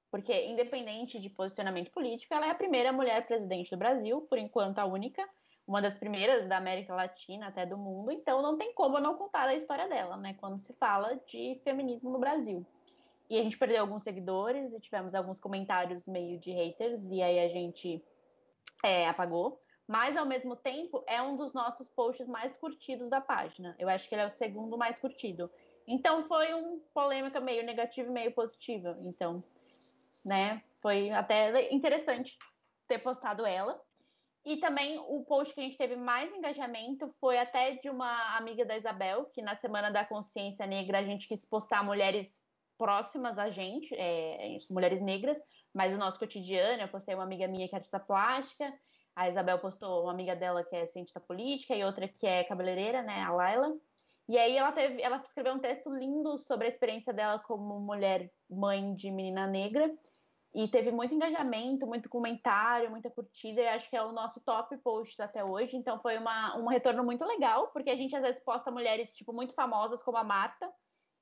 [0.09, 4.79] porque independente de posicionamento político, ela é a primeira mulher presidente do Brasil, por enquanto
[4.79, 5.27] a única,
[5.67, 9.49] uma das primeiras da América Latina até do mundo, então não tem como não contar
[9.49, 12.65] a história dela, né, quando se fala de feminismo no Brasil.
[13.29, 17.39] E a gente perdeu alguns seguidores e tivemos alguns comentários meio de haters, e aí
[17.39, 18.01] a gente
[18.85, 19.61] é, apagou.
[19.87, 23.75] Mas, ao mesmo tempo, é um dos nossos posts mais curtidos da página.
[23.77, 25.49] Eu acho que ele é o segundo mais curtido.
[25.87, 28.97] Então, foi uma polêmica meio negativa e meio positiva.
[29.03, 29.43] Então,
[30.23, 32.37] né, foi até interessante
[32.87, 33.79] ter postado ela.
[34.43, 38.63] E também o post que a gente teve mais engajamento foi até de uma amiga
[38.63, 42.27] da Isabel, que na Semana da Consciência Negra a gente quis postar mulheres
[42.77, 45.41] próximas a gente, é, mulheres negras,
[45.73, 46.81] mas o nosso cotidiano.
[46.81, 48.71] Eu postei uma amiga minha que é artista plástica,
[49.15, 53.01] a Isabel postou uma amiga dela que é cientista política e outra que é cabeleireira,
[53.01, 53.73] né, a Laila.
[54.27, 58.31] E aí ela teve, ela escreveu um texto lindo sobre a experiência dela como mulher
[58.49, 59.89] mãe de menina negra
[60.53, 64.75] e teve muito engajamento, muito comentário, muita curtida, e acho que é o nosso top
[64.77, 65.75] post até hoje.
[65.75, 69.33] Então foi uma, um retorno muito legal, porque a gente às vezes posta mulheres tipo
[69.33, 70.71] muito famosas como a Marta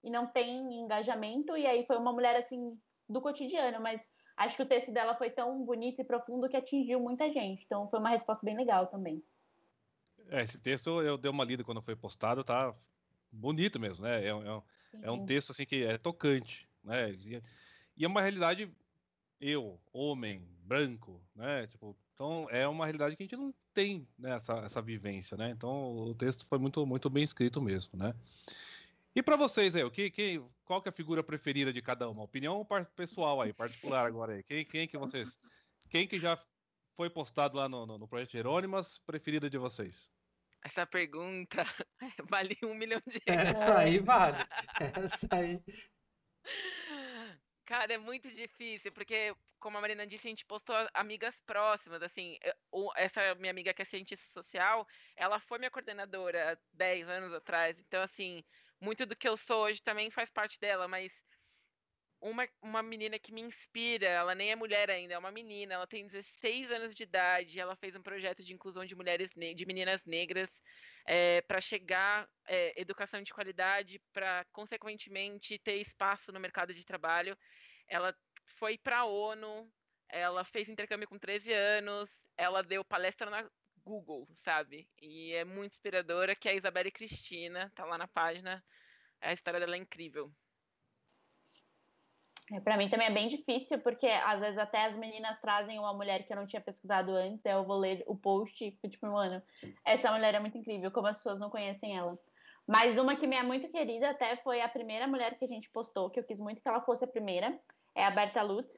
[0.03, 2.79] e não tem engajamento, e aí foi uma mulher assim
[3.10, 6.99] do cotidiano, mas acho que o texto dela foi tão bonito e profundo que atingiu
[6.99, 7.63] muita gente.
[7.65, 9.23] Então foi uma resposta bem legal também.
[10.29, 12.73] É, esse texto eu dei uma lida quando foi postado, tá
[13.31, 14.25] bonito mesmo, né?
[14.25, 14.61] É, é,
[15.03, 17.11] é um texto assim que é tocante, né?
[17.95, 18.71] E é uma realidade
[19.39, 21.67] eu, homem, branco, né?
[21.67, 25.49] Tipo, então é uma realidade que a gente não tem né, essa, essa vivência, né?
[25.49, 28.13] Então o texto foi muito, muito bem escrito mesmo, né?
[29.15, 32.23] E para vocês aí, que, que, qual que é a figura preferida de cada uma?
[32.23, 34.43] Opinião pessoal aí, particular agora aí.
[34.43, 35.38] Quem, quem que vocês,
[35.89, 36.41] quem que já
[36.95, 40.10] foi postado lá no, no, no Projeto Jerônimas, preferida de vocês?
[40.63, 41.63] Essa pergunta
[42.30, 43.49] vale um milhão de reais.
[43.49, 44.38] Essa aí vale.
[44.80, 45.62] Essa aí.
[47.65, 52.38] Cara, é muito difícil, porque, como a Marina disse, a gente postou amigas próximas, assim,
[52.95, 58.02] essa minha amiga que é cientista social, ela foi minha coordenadora 10 anos atrás, então,
[58.02, 58.43] assim,
[58.83, 61.11] muito do que eu sou hoje também faz parte dela, mas
[62.19, 65.87] uma, uma menina que me inspira, ela nem é mulher ainda, é uma menina, ela
[65.87, 70.03] tem 16 anos de idade, ela fez um projeto de inclusão de mulheres, de meninas
[70.05, 70.49] negras,
[71.05, 77.37] é, para chegar é, educação de qualidade, para consequentemente ter espaço no mercado de trabalho.
[77.87, 78.15] Ela
[78.57, 79.69] foi para a ONU,
[80.09, 83.49] ela fez intercâmbio com 13 anos, ela deu palestra na
[83.85, 84.87] Google, sabe?
[85.01, 88.63] E é muito inspiradora, que é a Isabelle Cristina, tá lá na página.
[89.21, 90.31] A história dela é incrível.
[92.51, 95.93] É, para mim também é bem difícil, porque às vezes até as meninas trazem uma
[95.93, 99.07] mulher que eu não tinha pesquisado antes, eu vou ler o post e fico tipo,
[99.07, 99.41] mano,
[99.85, 102.17] essa mulher é muito incrível, como as pessoas não conhecem ela.
[102.67, 105.69] Mas uma que me é muito querida até foi a primeira mulher que a gente
[105.69, 107.57] postou, que eu quis muito que ela fosse a primeira,
[107.95, 108.71] é a Berta Lutz,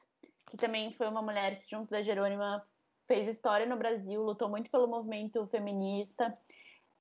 [0.50, 2.66] que também foi uma mulher que junto da Jerônima
[3.08, 6.36] fez história no Brasil, lutou muito pelo movimento feminista,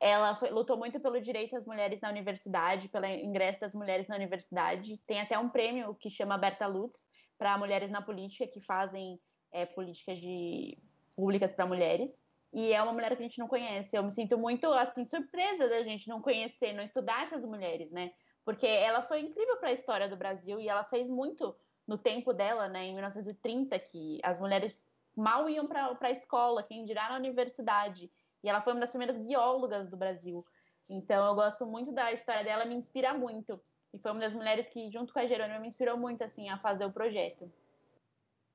[0.01, 4.17] ela foi, lutou muito pelo direito das mulheres na universidade, pelo ingresso das mulheres na
[4.17, 4.99] universidade.
[5.07, 7.07] Tem até um prêmio que chama Berta Lutz
[7.39, 9.19] para mulheres na política que fazem
[9.53, 10.77] é, políticas de
[11.17, 12.23] públicas para mulheres.
[12.53, 13.97] E é uma mulher que a gente não conhece.
[13.97, 18.13] Eu me sinto muito assim surpresa da gente não conhecer, não estudar essas mulheres, né?
[18.45, 22.33] Porque ela foi incrível para a história do Brasil e ela fez muito no tempo
[22.33, 22.85] dela, né?
[22.85, 24.87] Em 1930, que as mulheres
[25.17, 28.11] mal iam para a escola, quem dirá na universidade.
[28.43, 30.45] E ela foi uma das primeiras biólogas do Brasil.
[30.89, 33.61] Então eu gosto muito da história dela, me inspira muito.
[33.93, 36.59] E foi uma das mulheres que, junto com a Jerônima, me inspirou muito assim a
[36.59, 37.51] fazer o projeto.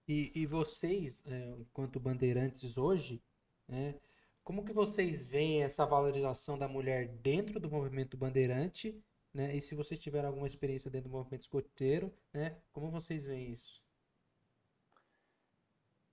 [0.07, 3.21] E, e vocês, é, enquanto bandeirantes hoje,
[3.67, 3.95] né,
[4.43, 8.99] como que vocês veem essa valorização da mulher dentro do movimento bandeirante,
[9.33, 9.55] né?
[9.55, 12.57] E se vocês tiveram alguma experiência dentro do movimento escoteiro, né?
[12.71, 13.81] Como vocês veem isso?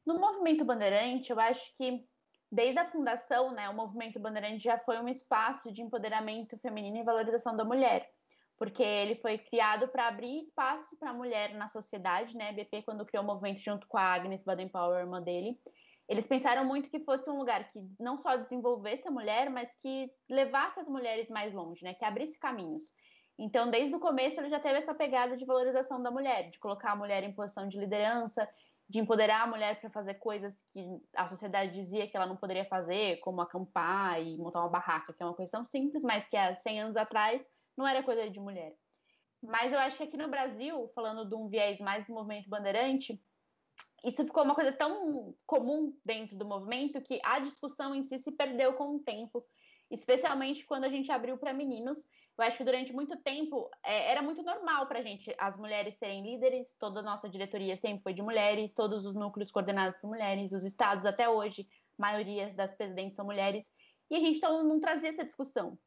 [0.06, 2.08] No movimento bandeirante, eu acho que
[2.50, 7.04] desde a fundação, né, o movimento Bandeirante já foi um espaço de empoderamento feminino e
[7.04, 8.08] valorização da mulher,
[8.56, 12.52] porque ele foi criado para abrir espaços para a mulher na sociedade, né?
[12.52, 15.58] BP quando criou o movimento junto com a Agnes Baden-Powell, irmã dele,
[16.08, 20.08] eles pensaram muito que fosse um lugar que não só desenvolvesse a mulher, mas que
[20.30, 21.94] levasse as mulheres mais longe, né?
[21.94, 22.84] Que abrisse caminhos.
[23.38, 26.92] Então, desde o começo, ele já teve essa pegada de valorização da mulher, de colocar
[26.92, 28.48] a mulher em posição de liderança,
[28.88, 30.80] de empoderar a mulher para fazer coisas que
[31.14, 35.22] a sociedade dizia que ela não poderia fazer, como acampar e montar uma barraca, que
[35.22, 37.44] é uma coisa tão simples, mas que há 100 anos atrás
[37.76, 38.74] não era coisa de mulher.
[39.42, 43.20] Mas eu acho que aqui no Brasil, falando de um viés mais do movimento bandeirante,
[44.04, 48.30] isso ficou uma coisa tão comum dentro do movimento que a discussão em si se
[48.32, 49.44] perdeu com o tempo,
[49.90, 51.98] especialmente quando a gente abriu para meninos
[52.38, 55.96] eu acho que durante muito tempo é, era muito normal para a gente as mulheres
[55.96, 60.08] serem líderes, toda a nossa diretoria sempre foi de mulheres, todos os núcleos coordenados por
[60.08, 61.66] mulheres, os estados até hoje,
[61.98, 63.72] a maioria das presidentes são mulheres,
[64.10, 65.78] e a gente então não trazia essa discussão.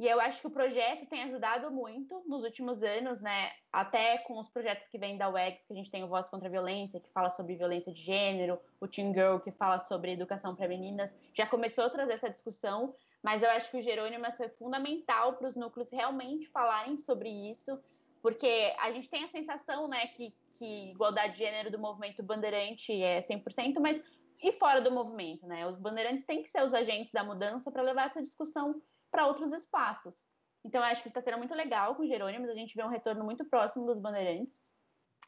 [0.00, 3.50] E eu acho que o projeto tem ajudado muito nos últimos anos, né?
[3.70, 6.48] Até com os projetos que vêm da UEX, que a gente tem o Voz contra
[6.48, 10.56] a Violência, que fala sobre violência de gênero, o Teen Girl, que fala sobre educação
[10.56, 14.48] para meninas, já começou a trazer essa discussão, mas eu acho que o Jerônimas foi
[14.50, 17.78] fundamental para os núcleos realmente falarem sobre isso,
[18.22, 22.92] porque a gente tem a sensação, né, que, que igualdade de gênero do movimento bandeirante
[23.02, 24.02] é 100%, mas
[24.42, 25.66] e fora do movimento, né?
[25.66, 28.80] Os bandeirantes têm que ser os agentes da mudança para levar essa discussão
[29.10, 30.14] para outros espaços.
[30.64, 33.24] Então, acho que está sendo muito legal com o Jerônimos, a gente vê um retorno
[33.24, 34.56] muito próximo dos bandeirantes.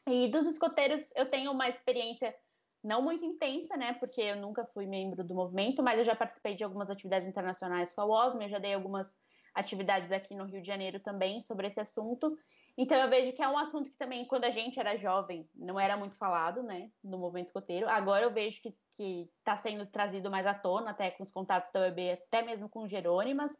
[0.07, 2.35] E dos escoteiros, eu tenho uma experiência
[2.83, 3.93] não muito intensa, né?
[3.93, 7.91] Porque eu nunca fui membro do movimento, mas eu já participei de algumas atividades internacionais
[7.91, 9.09] com a WOSM, eu já dei algumas
[9.55, 12.37] atividades aqui no Rio de Janeiro também sobre esse assunto.
[12.75, 15.79] Então eu vejo que é um assunto que também, quando a gente era jovem, não
[15.79, 17.87] era muito falado, né, no movimento escoteiro.
[17.87, 21.81] Agora eu vejo que está sendo trazido mais à tona, até com os contatos da
[21.81, 23.51] UEB, até mesmo com Jerônimas.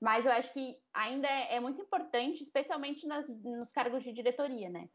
[0.00, 4.68] Mas eu acho que ainda é, é muito importante, especialmente nas, nos cargos de diretoria,
[4.68, 4.88] né?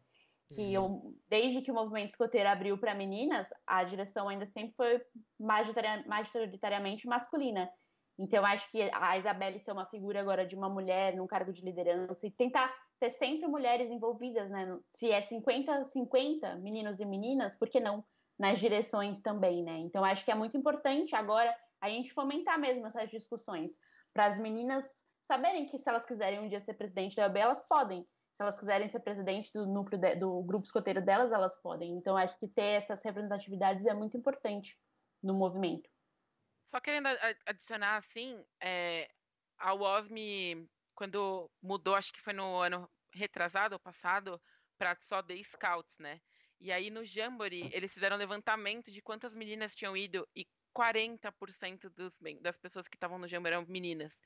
[0.56, 1.02] Que uhum.
[1.04, 5.02] eu, desde que o movimento escoteiro abriu para meninas, a direção ainda sempre foi
[5.40, 7.70] majoritariamente masculina.
[8.18, 11.64] Então, acho que a Isabelle ser uma figura agora de uma mulher num cargo de
[11.64, 14.78] liderança e tentar ter sempre mulheres envolvidas, né?
[14.96, 18.04] Se é 50-50, meninos e meninas, por que não
[18.38, 19.78] nas direções também, né?
[19.80, 23.72] Então, acho que é muito importante agora a gente fomentar mesmo essas discussões
[24.14, 24.86] para as meninas
[25.28, 28.06] saberem que se elas quiserem um dia ser presidente da OAB, elas podem.
[28.36, 31.98] Se elas quiserem ser presidente do núcleo de, do grupo escoteiro delas, elas podem.
[31.98, 34.78] Então, acho que ter essas representatividades é muito importante
[35.22, 35.90] no movimento.
[36.66, 37.08] Só querendo
[37.46, 39.10] adicionar, assim, é,
[39.60, 44.42] a UOSM, quando mudou, acho que foi no ano retrasado ou passado,
[44.78, 46.20] para só de Scouts, né?
[46.60, 51.90] E aí no Jamboree, eles fizeram um levantamento de quantas meninas tinham ido e 40%
[51.90, 54.18] dos, das pessoas que estavam no Jamboree eram meninas.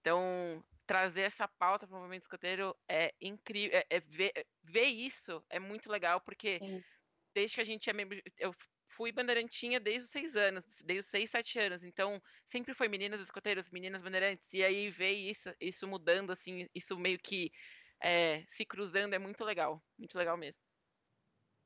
[0.00, 3.76] Então, trazer essa pauta para o movimento escoteiro é incrível.
[3.78, 6.82] É, é ver, é, ver, isso é muito legal, porque Sim.
[7.34, 8.20] desde que a gente é membro.
[8.38, 8.54] Eu
[8.96, 11.82] fui bandeirantinha desde os seis anos, desde os seis, sete anos.
[11.84, 14.46] Então, sempre foi meninas escoteiras, meninas bandeirantes.
[14.52, 17.52] E aí ver isso, isso mudando, assim, isso meio que
[18.02, 19.82] é, se cruzando é muito legal.
[19.98, 20.60] Muito legal mesmo.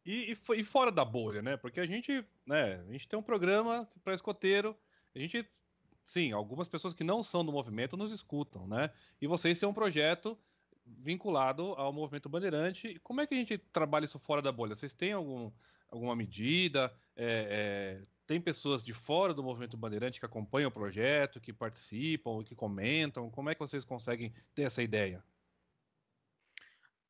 [0.04, 1.56] E, e, e, fora da bolha, né?
[1.56, 4.76] Porque a gente, né, a gente tem um programa para escoteiro,
[5.14, 5.46] a gente,
[6.10, 8.90] sim, algumas pessoas que não são do movimento nos escutam, né?
[9.20, 10.36] E vocês têm um projeto
[10.84, 12.98] vinculado ao movimento bandeirante.
[13.04, 14.74] Como é que a gente trabalha isso fora da bolha?
[14.74, 15.52] Vocês têm algum,
[15.88, 16.92] alguma medida?
[17.14, 22.42] É, é, tem pessoas de fora do movimento bandeirante que acompanham o projeto, que participam,
[22.42, 23.30] que comentam?
[23.30, 25.22] Como é que vocês conseguem ter essa ideia?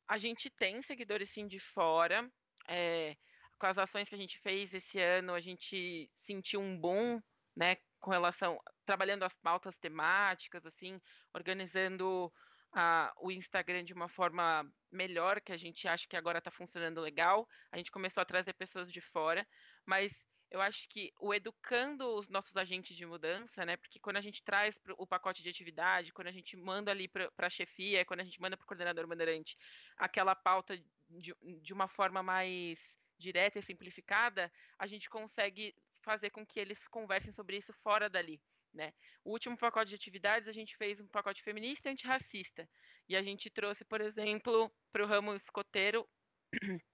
[0.06, 2.30] A gente tem seguidores sim de fora.
[2.68, 3.16] É,
[3.58, 7.20] com as ações que a gente fez esse ano, a gente sentiu um boom,
[7.56, 11.00] né, com relação trabalhando as pautas temáticas, assim,
[11.34, 12.32] organizando
[12.72, 17.00] a, o Instagram de uma forma melhor, que a gente acha que agora está funcionando
[17.00, 17.48] legal.
[17.70, 19.46] A gente começou a trazer pessoas de fora,
[19.84, 20.12] mas
[20.50, 23.76] eu acho que o educando os nossos agentes de mudança, né?
[23.76, 27.46] Porque quando a gente traz o pacote de atividade, quando a gente manda ali para
[27.46, 29.56] a chefia, quando a gente manda para o coordenador bandeirante
[29.96, 30.76] aquela pauta
[31.08, 32.80] de, de uma forma mais
[33.16, 38.40] direta e simplificada, a gente consegue fazer com que eles conversem sobre isso fora dali.
[38.72, 38.92] Né?
[39.24, 42.68] O último pacote de atividades a gente fez um pacote feminista e antirracista.
[43.08, 46.08] E a gente trouxe, por exemplo, para o ramo escoteiro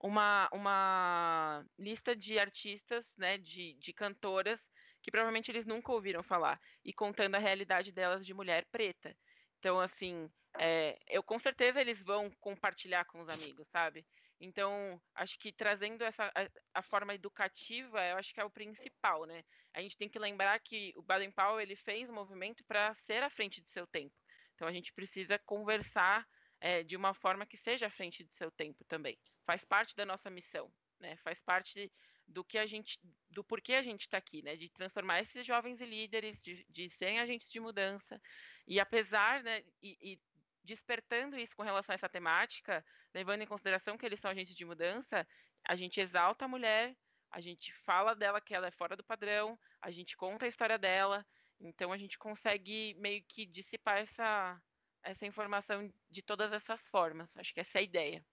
[0.00, 4.60] uma, uma lista de artistas, né, de, de cantoras
[5.02, 9.16] que provavelmente eles nunca ouviram falar e contando a realidade delas de mulher preta.
[9.60, 14.04] Então, assim, é, eu com certeza eles vão compartilhar com os amigos, sabe?
[14.40, 19.24] Então, acho que trazendo essa a, a, forma educativa, eu acho que é o principal,
[19.24, 19.42] né?
[19.72, 23.30] A gente tem que lembrar que o Baden Powell ele fez movimento para ser à
[23.30, 24.14] frente de seu tempo.
[24.54, 26.26] Então, a gente precisa conversar
[26.60, 29.18] é, de uma forma que seja à frente de seu tempo também.
[29.46, 30.70] Faz parte da nossa missão,
[31.00, 31.16] né?
[31.18, 31.90] Faz parte
[32.26, 32.98] do que a gente,
[33.30, 34.56] do porquê a gente está aqui, né?
[34.56, 38.20] De transformar esses jovens em líderes, de, de serem agentes de mudança.
[38.66, 39.62] E apesar, né?
[39.82, 40.20] E, e
[40.66, 44.64] despertando isso com relação a essa temática, levando em consideração que eles são agentes de
[44.64, 45.26] mudança,
[45.64, 46.94] a gente exalta a mulher,
[47.30, 50.78] a gente fala dela que ela é fora do padrão, a gente conta a história
[50.78, 51.24] dela,
[51.60, 54.60] então a gente consegue meio que dissipar essa,
[55.02, 57.34] essa informação de todas essas formas.
[57.36, 58.24] Acho que essa é a ideia.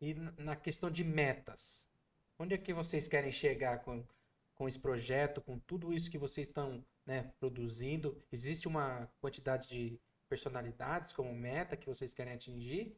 [0.00, 1.86] E na questão de metas,
[2.38, 4.06] onde é que vocês querem chegar com,
[4.60, 8.22] com esse projeto, com tudo isso que vocês estão né, produzindo?
[8.30, 9.98] Existe uma quantidade de
[10.28, 12.94] personalidades como meta que vocês querem atingir?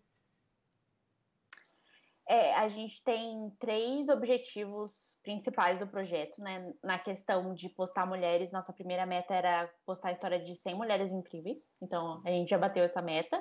[2.29, 6.75] É, a gente tem três objetivos principais do projeto, né?
[6.83, 11.13] Na questão de postar mulheres, nossa primeira meta era postar a história de 100 mulheres
[11.13, 11.61] incríveis.
[11.81, 13.41] Então, a gente já bateu essa meta.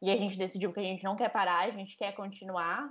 [0.00, 2.90] E a gente decidiu que a gente não quer parar, a gente quer continuar.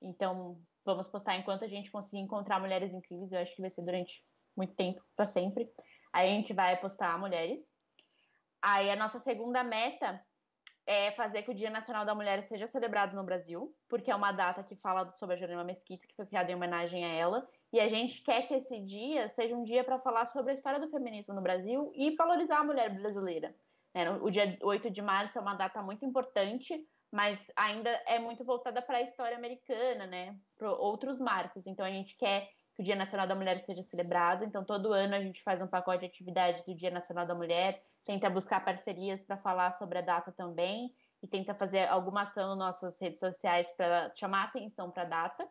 [0.00, 3.32] Então, vamos postar enquanto a gente conseguir encontrar mulheres incríveis.
[3.32, 4.24] Eu acho que vai ser durante
[4.56, 5.68] muito tempo, para sempre.
[6.12, 7.60] Aí a gente vai postar mulheres.
[8.62, 10.24] Aí a nossa segunda meta
[10.86, 14.30] é fazer que o Dia Nacional da Mulher seja celebrado no Brasil, porque é uma
[14.30, 17.80] data que fala sobre a Jerônima Mesquita, que foi criada em homenagem a ela, e
[17.80, 20.88] a gente quer que esse dia seja um dia para falar sobre a história do
[20.88, 23.52] feminismo no Brasil e valorizar a mulher brasileira.
[23.92, 24.08] Né?
[24.22, 26.80] O dia 8 de março é uma data muito importante,
[27.16, 30.38] mas ainda é muito voltada para a história americana, né?
[30.58, 31.66] para outros marcos.
[31.66, 34.44] Então a gente quer que o Dia Nacional da Mulher seja celebrado.
[34.44, 37.82] Então, todo ano a gente faz um pacote de atividades do Dia Nacional da Mulher,
[38.04, 42.58] tenta buscar parcerias para falar sobre a data também e tenta fazer alguma ação nas
[42.58, 45.48] nossas redes sociais para chamar atenção para a data.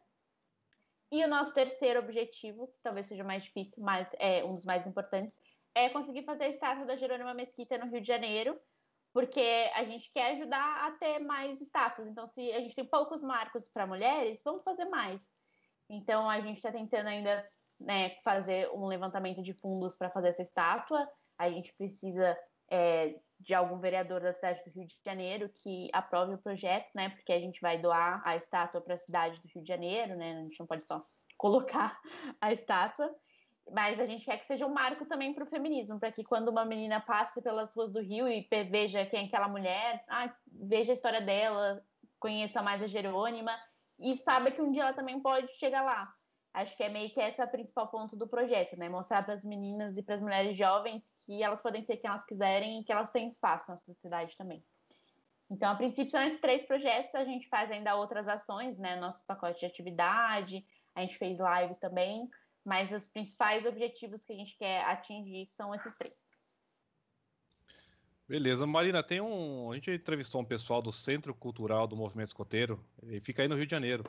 [1.12, 4.86] E o nosso terceiro objetivo, que talvez seja mais difícil, mas é um dos mais
[4.86, 5.36] importantes,
[5.74, 8.56] é conseguir fazer a estátua da Jerônima Mesquita no Rio de Janeiro,
[9.16, 12.06] porque a gente quer ajudar a ter mais estátuas.
[12.10, 15.22] Então, se a gente tem poucos marcos para mulheres, vamos fazer mais.
[15.90, 17.50] Então, a gente está tentando ainda
[17.80, 21.10] né, fazer um levantamento de fundos para fazer essa estátua.
[21.38, 22.38] A gente precisa
[22.70, 27.08] é, de algum vereador da cidade do Rio de Janeiro que aprove o projeto, né?
[27.08, 30.34] Porque a gente vai doar a estátua para a cidade do Rio de Janeiro, né?
[30.34, 31.02] A gente não pode só
[31.38, 31.98] colocar
[32.42, 33.10] a estátua.
[33.72, 36.50] Mas a gente quer que seja um marco também para o feminismo, para que quando
[36.50, 40.92] uma menina passe pelas ruas do Rio e veja quem é aquela mulher, ah, veja
[40.92, 41.84] a história dela,
[42.20, 43.58] conheça mais a Jerônima
[44.00, 46.14] e saiba que um dia ela também pode chegar lá.
[46.54, 48.88] Acho que é meio que esse é o principal ponto do projeto, né?
[48.88, 52.26] Mostrar para as meninas e para as mulheres jovens que elas podem ser quem elas
[52.26, 54.64] quiserem e que elas têm espaço na sociedade também.
[55.52, 57.14] Então, a princípio, são esses três projetos.
[57.14, 58.96] A gente faz ainda outras ações, né?
[58.96, 62.30] Nosso pacote de atividade, a gente fez lives também,
[62.66, 66.14] mas os principais objetivos que a gente quer atingir são esses três.
[68.28, 69.72] Beleza, Marina, tem um.
[69.72, 73.56] A gente entrevistou um pessoal do Centro Cultural do Movimento Escoteiro, e fica aí no
[73.56, 74.04] Rio de Janeiro.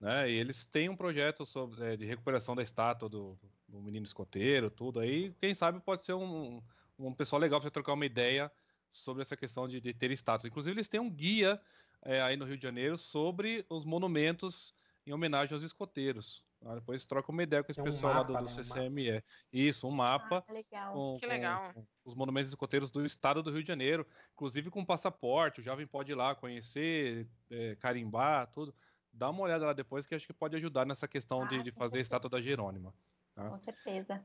[0.00, 0.30] Né?
[0.30, 3.36] E eles têm um projeto sobre, é, de recuperação da estátua do,
[3.66, 5.34] do, menino escoteiro, tudo aí.
[5.40, 6.62] Quem sabe pode ser um,
[6.96, 8.50] um pessoal legal para você trocar uma ideia
[8.88, 10.48] sobre essa questão de, de ter estátuas.
[10.48, 11.60] Inclusive, eles têm um guia
[12.02, 14.72] é, aí no Rio de Janeiro sobre os monumentos
[15.04, 16.44] em homenagem aos escoteiros.
[16.64, 19.18] Ah, depois troca uma ideia com esse um pessoal mapa, lá do, do né, CCME.
[19.18, 20.44] Um Isso, um mapa.
[20.46, 20.92] Ah, legal.
[20.92, 21.72] Com, que legal.
[21.72, 25.60] Com, os monumentos escoteiros do estado do Rio de Janeiro, inclusive com passaporte.
[25.60, 28.74] O jovem pode ir lá conhecer, é, carimbar, tudo.
[29.12, 31.70] Dá uma olhada lá depois que acho que pode ajudar nessa questão ah, de, de,
[31.70, 32.92] fazer a estátua da Jerônima.
[33.34, 33.48] Tá?
[33.50, 34.22] Com certeza.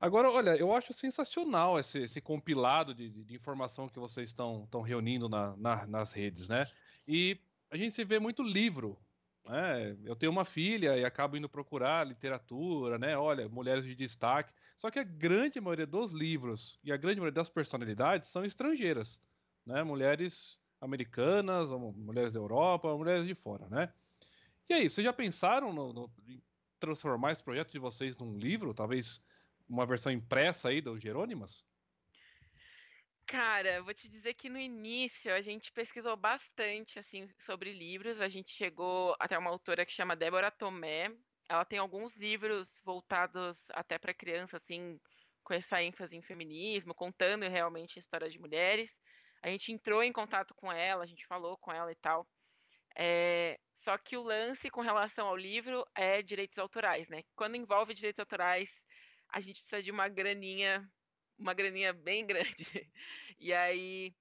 [0.00, 5.28] Agora, olha, eu acho sensacional esse, esse compilado de, de, informação que vocês estão reunindo
[5.28, 6.66] na, na, nas redes, né?
[7.06, 8.96] E a gente se vê muito livro
[9.50, 13.16] é, eu tenho uma filha e acabo indo procurar literatura, né?
[13.16, 14.52] Olha, mulheres de destaque.
[14.76, 19.20] Só que a grande maioria dos livros e a grande maioria das personalidades são estrangeiras,
[19.64, 19.82] né?
[19.82, 23.92] Mulheres americanas, mulheres da Europa, mulheres de fora, né?
[24.68, 26.42] E aí, vocês já pensaram no, no, em
[26.78, 28.74] transformar esse projeto de vocês num livro?
[28.74, 29.24] Talvez
[29.68, 31.64] uma versão impressa aí dos Jerônimas?
[33.28, 38.22] Cara, vou te dizer que no início a gente pesquisou bastante assim sobre livros.
[38.22, 41.14] A gente chegou até uma autora que chama Débora Tomé.
[41.46, 44.98] Ela tem alguns livros voltados até para criança, assim,
[45.44, 48.90] com essa ênfase em feminismo, contando realmente a história de mulheres.
[49.42, 52.26] A gente entrou em contato com ela, a gente falou com ela e tal.
[52.96, 57.22] É, só que o lance com relação ao livro é direitos autorais, né?
[57.36, 58.70] Quando envolve direitos autorais,
[59.28, 60.82] a gente precisa de uma graninha
[61.38, 62.48] uma graninha bem grande.
[63.40, 64.12] E aí,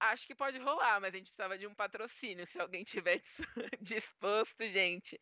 [0.00, 2.44] acho que pode rolar, mas a gente precisava de um patrocínio.
[2.44, 3.20] Se alguém tiver
[3.80, 5.16] disposto, gente,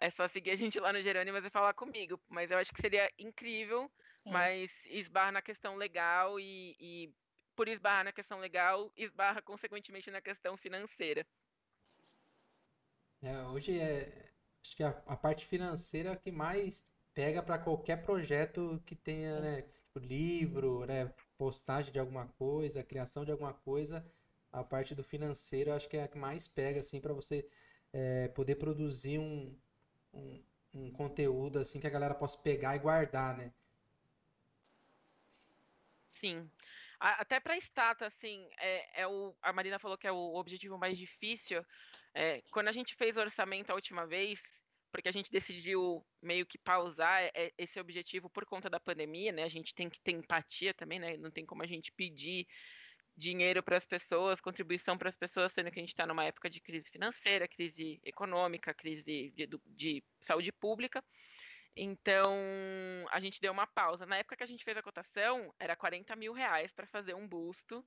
[0.00, 2.20] é só seguir a gente lá no Jerônimo e falar comigo.
[2.28, 3.88] Mas eu acho que seria incrível,
[4.24, 4.30] Sim.
[4.32, 7.14] mas esbarra na questão legal e, e,
[7.54, 11.24] por esbarrar na questão legal, esbarra consequentemente na questão financeira.
[13.22, 18.02] É, hoje é, acho que a, a parte financeira é que mais pega para qualquer
[18.04, 19.64] projeto que tenha, né?
[20.00, 24.04] Livro, né, postagem de alguma coisa, criação de alguma coisa,
[24.52, 27.48] a parte do financeiro acho que é a que mais pega assim para você
[27.92, 29.56] é, poder produzir um,
[30.12, 30.42] um,
[30.74, 33.52] um, conteúdo assim que a galera possa pegar e guardar, né?
[36.10, 36.48] Sim.
[36.98, 40.96] Até para estátua, assim, é, é, o, a Marina falou que é o objetivo mais
[40.96, 41.62] difícil.
[42.14, 44.40] É, quando a gente fez o orçamento a última vez,
[44.94, 49.42] porque a gente decidiu meio que pausar é, esse objetivo por conta da pandemia, né?
[49.42, 51.16] A gente tem que ter empatia também, né?
[51.16, 52.46] Não tem como a gente pedir
[53.16, 56.48] dinheiro para as pessoas, contribuição para as pessoas, sendo que a gente está numa época
[56.48, 61.02] de crise financeira, crise econômica, crise de, de, saúde pública.
[61.76, 62.32] Então,
[63.10, 64.06] a gente deu uma pausa.
[64.06, 67.26] Na época que a gente fez a cotação, era 40 mil reais para fazer um
[67.26, 67.84] busto.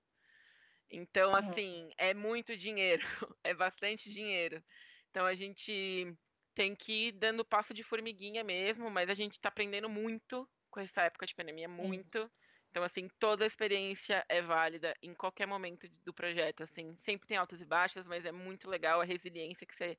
[0.92, 1.38] Então, uhum.
[1.38, 3.02] assim, é muito dinheiro,
[3.46, 4.62] é bastante dinheiro.
[5.10, 6.14] Então, a gente
[6.58, 10.80] tem que ir dando passo de formiguinha mesmo, mas a gente está aprendendo muito com
[10.80, 12.32] essa época de pandemia, muito.
[12.72, 17.38] Então, assim, toda a experiência é válida em qualquer momento do projeto, assim, sempre tem
[17.38, 19.96] altos e baixos, mas é muito legal a resiliência que você,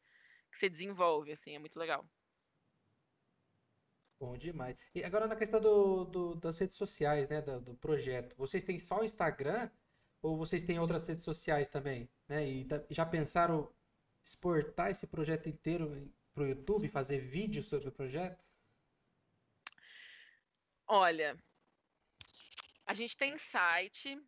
[0.51, 2.05] que você desenvolve, assim, é muito legal.
[4.21, 4.77] Bom demais.
[4.97, 8.81] E agora na questão do, do das redes sociais, né, do, do, projeto, vocês têm
[8.81, 9.71] só o Instagram
[10.21, 12.45] ou vocês têm outras redes sociais também, né?
[12.45, 13.73] E já pensaram
[14.25, 18.43] exportar esse projeto inteiro para o YouTube, fazer vídeos sobre o projeto?
[20.87, 21.37] Olha,
[22.87, 24.19] a gente tem site,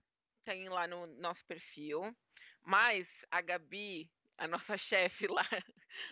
[0.45, 2.15] tem lá no nosso perfil,
[2.61, 5.47] mas a Gabi, a nossa chefe lá,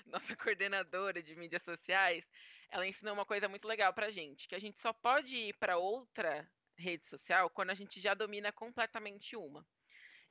[0.07, 2.25] nossa coordenadora de mídias sociais,
[2.71, 5.77] ela ensinou uma coisa muito legal pra gente, que a gente só pode ir para
[5.77, 9.67] outra rede social quando a gente já domina completamente uma.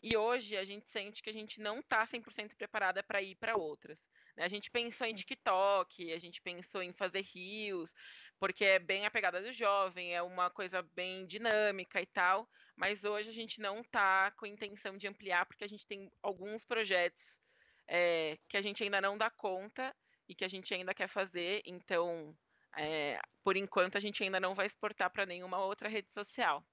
[0.01, 3.57] E hoje a gente sente que a gente não está 100% preparada para ir para
[3.57, 3.99] outras.
[4.37, 7.93] A gente pensou em TikTok, a gente pensou em fazer rios,
[8.39, 13.03] porque é bem a pegada do jovem, é uma coisa bem dinâmica e tal, mas
[13.03, 17.41] hoje a gente não está com intenção de ampliar, porque a gente tem alguns projetos
[17.87, 19.95] é, que a gente ainda não dá conta
[20.27, 22.37] e que a gente ainda quer fazer, então,
[22.77, 26.63] é, por enquanto, a gente ainda não vai exportar para nenhuma outra rede social.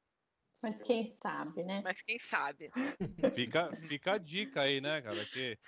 [0.65, 1.83] Mas quem sabe, né?
[1.85, 2.71] Mas quem sabe.
[3.35, 5.23] Fica, fica a dica aí, né, cara?
[5.27, 5.59] Que,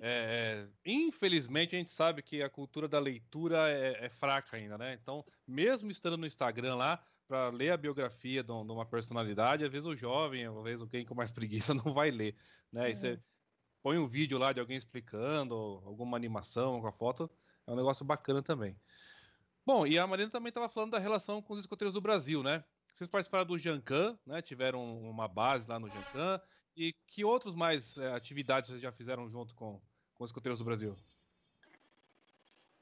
[0.00, 4.78] é, é, infelizmente, a gente sabe que a cultura da leitura é, é, fraca ainda,
[4.78, 4.94] né?
[4.94, 9.86] Então, mesmo estando no Instagram lá, para ler a biografia de, uma personalidade, às vezes
[9.86, 12.34] o jovem, às vezes alguém com mais preguiça não vai ler,
[12.72, 12.90] né?
[12.90, 13.20] E você uhum.
[13.82, 15.54] põe um vídeo lá de alguém explicando,
[15.84, 17.30] alguma animação com a foto,
[17.66, 18.74] é um negócio bacana também.
[19.66, 22.64] Bom, e a Marina também estava falando da relação com os escoteiros do Brasil, né?
[22.96, 24.40] Vocês participaram do Jancan, né?
[24.40, 26.40] Tiveram uma base lá no Jancan.
[26.74, 29.78] E que outros mais é, atividades vocês já fizeram junto com,
[30.14, 30.96] com os escoteiros do Brasil?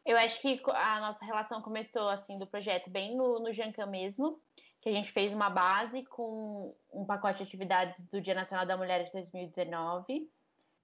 [0.07, 4.41] Eu acho que a nossa relação começou assim do projeto bem no, no Jancan mesmo,
[4.81, 8.77] que a gente fez uma base com um pacote de atividades do Dia Nacional da
[8.77, 10.31] Mulher de 2019,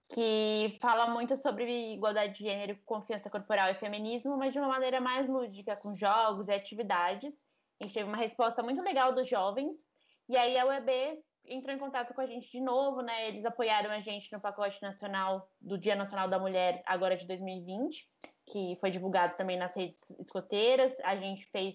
[0.09, 5.01] que fala muito sobre igualdade de gênero, confiança corporal e feminismo, mas de uma maneira
[5.01, 7.49] mais lúdica, com jogos e atividades.
[7.81, 9.75] A gente teve uma resposta muito legal dos jovens.
[10.29, 13.29] E aí a UEB entrou em contato com a gente de novo, né?
[13.29, 18.07] Eles apoiaram a gente no pacote nacional do Dia Nacional da Mulher, agora de 2020,
[18.47, 20.95] que foi divulgado também nas redes escoteiras.
[21.03, 21.75] A gente fez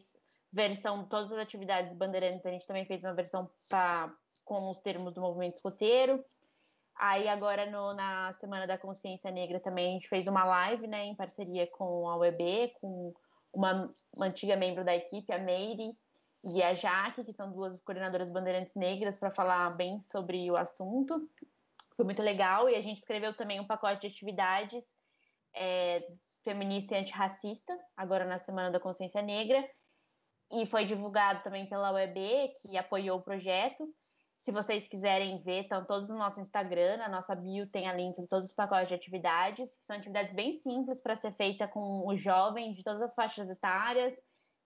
[0.53, 4.14] versão todas as atividades bandeirantes, a gente também fez uma versão pra,
[4.45, 6.24] com os termos do movimento escoteiro.
[6.97, 11.03] Aí agora no, na Semana da Consciência Negra também a gente fez uma live, né,
[11.03, 13.14] em parceria com a UEB, com
[13.56, 15.97] uma, uma antiga membro da equipe, a Meire
[16.43, 21.30] e a Jaque, que são duas coordenadoras bandeirantes negras, para falar bem sobre o assunto.
[21.95, 24.84] Foi muito legal e a gente escreveu também um pacote de atividades
[25.56, 26.06] é,
[26.43, 29.68] feminista e antirracista, agora na Semana da Consciência Negra,
[30.51, 33.88] e foi divulgado também pela UEB, que apoiou o projeto.
[34.46, 38.16] Se vocês quiserem ver, estão todos no nosso Instagram, na nossa bio tem a link
[38.20, 42.08] em todos os pacotes de atividades, que são atividades bem simples para ser feita com
[42.08, 44.14] os jovens de todas as faixas etárias,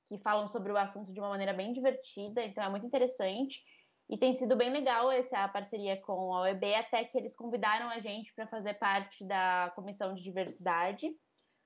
[0.09, 3.61] que falam sobre o assunto de uma maneira bem divertida, então é muito interessante.
[4.09, 8.01] E tem sido bem legal essa parceria com a OEB, até que eles convidaram a
[8.01, 11.09] gente para fazer parte da comissão de diversidade.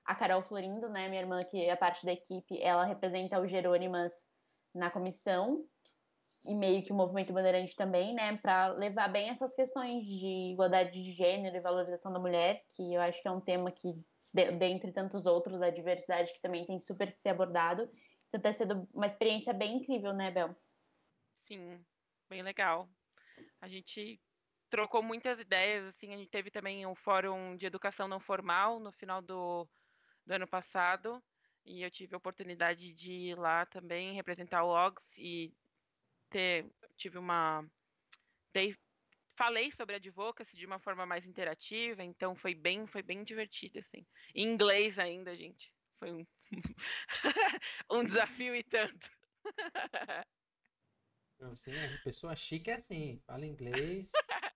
[0.04, 4.12] A Carol Florindo, né, minha irmã, que é parte da equipe, ela representa o Jerônimas
[4.72, 5.64] na comissão
[6.44, 10.92] e meio que o movimento bandeirante também, né, para levar bem essas questões de igualdade
[10.92, 13.94] de gênero e valorização da mulher, que eu acho que é um tema que,
[14.32, 17.88] dentre tantos outros, da diversidade, que também tem super que ser abordado.
[18.28, 20.54] Então, tem sido uma experiência bem incrível, né, Bel?
[21.40, 21.82] Sim,
[22.28, 22.88] bem legal.
[23.60, 24.20] A gente
[24.68, 28.92] trocou muitas ideias, assim, a gente teve também um fórum de educação não formal no
[28.92, 29.66] final do,
[30.26, 31.22] do ano passado,
[31.64, 35.54] e eu tive a oportunidade de ir lá também representar o OGS e
[36.34, 36.66] ter
[36.96, 37.64] tive uma
[38.52, 38.76] dei,
[39.36, 44.04] falei sobre advocacy de uma forma mais interativa, então foi bem foi bem divertido assim.
[44.34, 45.72] Em inglês ainda, gente.
[45.98, 46.26] Foi um
[47.90, 49.08] um desafio e tanto.
[51.38, 54.10] Não, sim, a pessoa chique é assim, fala inglês.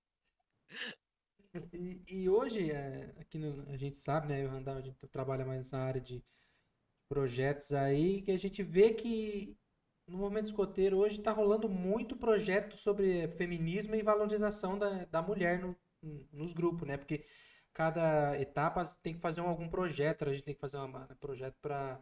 [1.72, 4.44] E, e hoje, é, aqui no, a gente sabe, né?
[4.44, 6.22] Eu andava, a gente trabalha mais na área de
[7.08, 9.57] projetos aí, que a gente vê que
[10.08, 15.60] no movimento escoteiro hoje está rolando muito projeto sobre feminismo e valorização da, da mulher
[15.60, 15.76] no,
[16.32, 16.96] nos grupos, né?
[16.96, 17.24] Porque
[17.72, 21.56] cada etapa tem que fazer um, algum projeto, a gente tem que fazer um projeto
[21.60, 22.00] para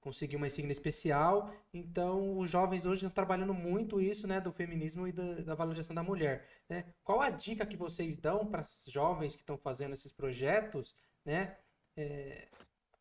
[0.00, 1.52] conseguir uma insígnia especial.
[1.72, 5.94] Então, os jovens hoje estão trabalhando muito isso, né, do feminismo e da, da valorização
[5.94, 6.92] da mulher, né?
[7.02, 10.94] Qual a dica que vocês dão para jovens que estão fazendo esses projetos,
[11.24, 11.56] né?
[11.96, 12.48] É,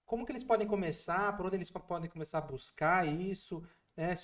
[0.06, 1.36] como que eles podem começar?
[1.36, 3.64] Por onde eles podem começar a buscar isso?
[3.96, 4.16] Né?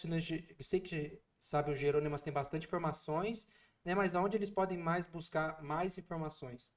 [0.58, 3.48] Eu sei que sabe o Jerônimas tem bastante informações,
[3.84, 3.96] né?
[3.96, 6.72] Mas aonde eles podem mais buscar mais informações?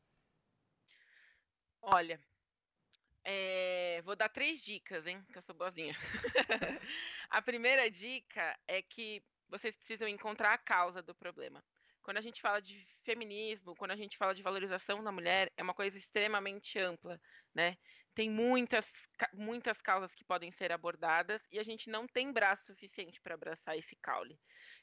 [1.82, 2.18] Olha,
[3.24, 5.24] é, vou dar três dicas, hein?
[5.32, 5.95] Que eu sou boazinha.
[7.30, 11.62] a primeira dica é que vocês precisam encontrar a causa do problema.
[12.03, 15.62] Quando a gente fala de feminismo, quando a gente fala de valorização da mulher, é
[15.62, 17.18] uma coisa extremamente ampla,
[17.55, 17.78] né?
[18.14, 18.90] Tem muitas,
[19.32, 23.76] muitas causas que podem ser abordadas e a gente não tem braço suficiente para abraçar
[23.76, 24.38] esse caule.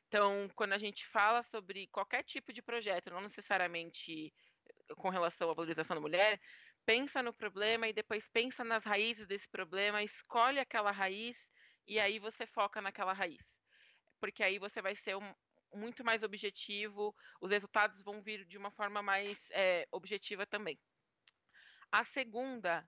[0.07, 4.33] Então, quando a gente fala sobre qualquer tipo de projeto, não necessariamente
[4.67, 6.41] eh, com relação à valorização da mulher,
[6.85, 11.37] pensa no problema e depois pensa nas raízes desse problema, escolhe aquela raiz
[11.87, 13.55] e aí você foca naquela raiz.
[14.19, 15.33] Porque aí você vai ser um,
[15.73, 20.77] muito mais objetivo, os resultados vão vir de uma forma mais é, objetiva também.
[21.89, 22.85] A segunda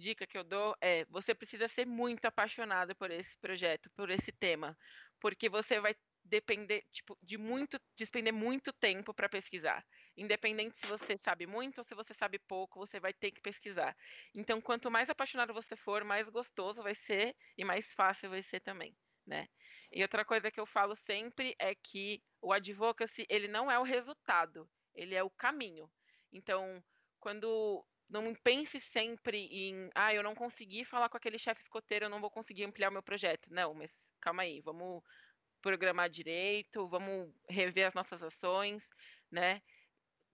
[0.00, 4.32] dica que eu dou é: você precisa ser muito apaixonado por esse projeto, por esse
[4.32, 4.76] tema,
[5.20, 5.94] porque você vai
[6.24, 9.84] depender tipo, de muito, despender muito tempo para pesquisar.
[10.16, 13.96] Independente se você sabe muito ou se você sabe pouco, você vai ter que pesquisar.
[14.34, 18.60] Então, quanto mais apaixonado você for, mais gostoso vai ser e mais fácil vai ser
[18.60, 18.96] também,
[19.26, 19.48] né?
[19.92, 23.82] E outra coisa que eu falo sempre é que o advocacy, ele não é o
[23.82, 25.90] resultado, ele é o caminho.
[26.32, 26.82] Então,
[27.18, 32.10] quando não pense sempre em, ah, eu não consegui falar com aquele chefe escoteiro, eu
[32.10, 33.48] não vou conseguir ampliar o meu projeto.
[33.52, 33.90] Não, mas
[34.20, 35.02] calma aí, vamos
[35.62, 38.88] programar direito, vamos rever as nossas ações,
[39.30, 39.62] né?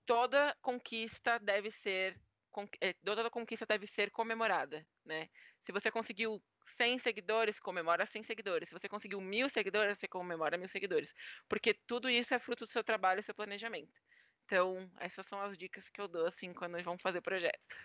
[0.06, 2.18] Toda conquista deve ser
[2.80, 5.28] eh, toda conquista deve ser comemorada, né?
[5.62, 6.42] Se você conseguiu
[6.76, 8.68] 100 seguidores, comemora 100 seguidores.
[8.68, 11.12] Se você conseguiu mil seguidores, você comemora mil seguidores.
[11.48, 14.00] Porque tudo isso é fruto do seu trabalho e seu planejamento.
[14.46, 17.76] Então, essas são as dicas que eu dou assim quando vamos fazer projeto.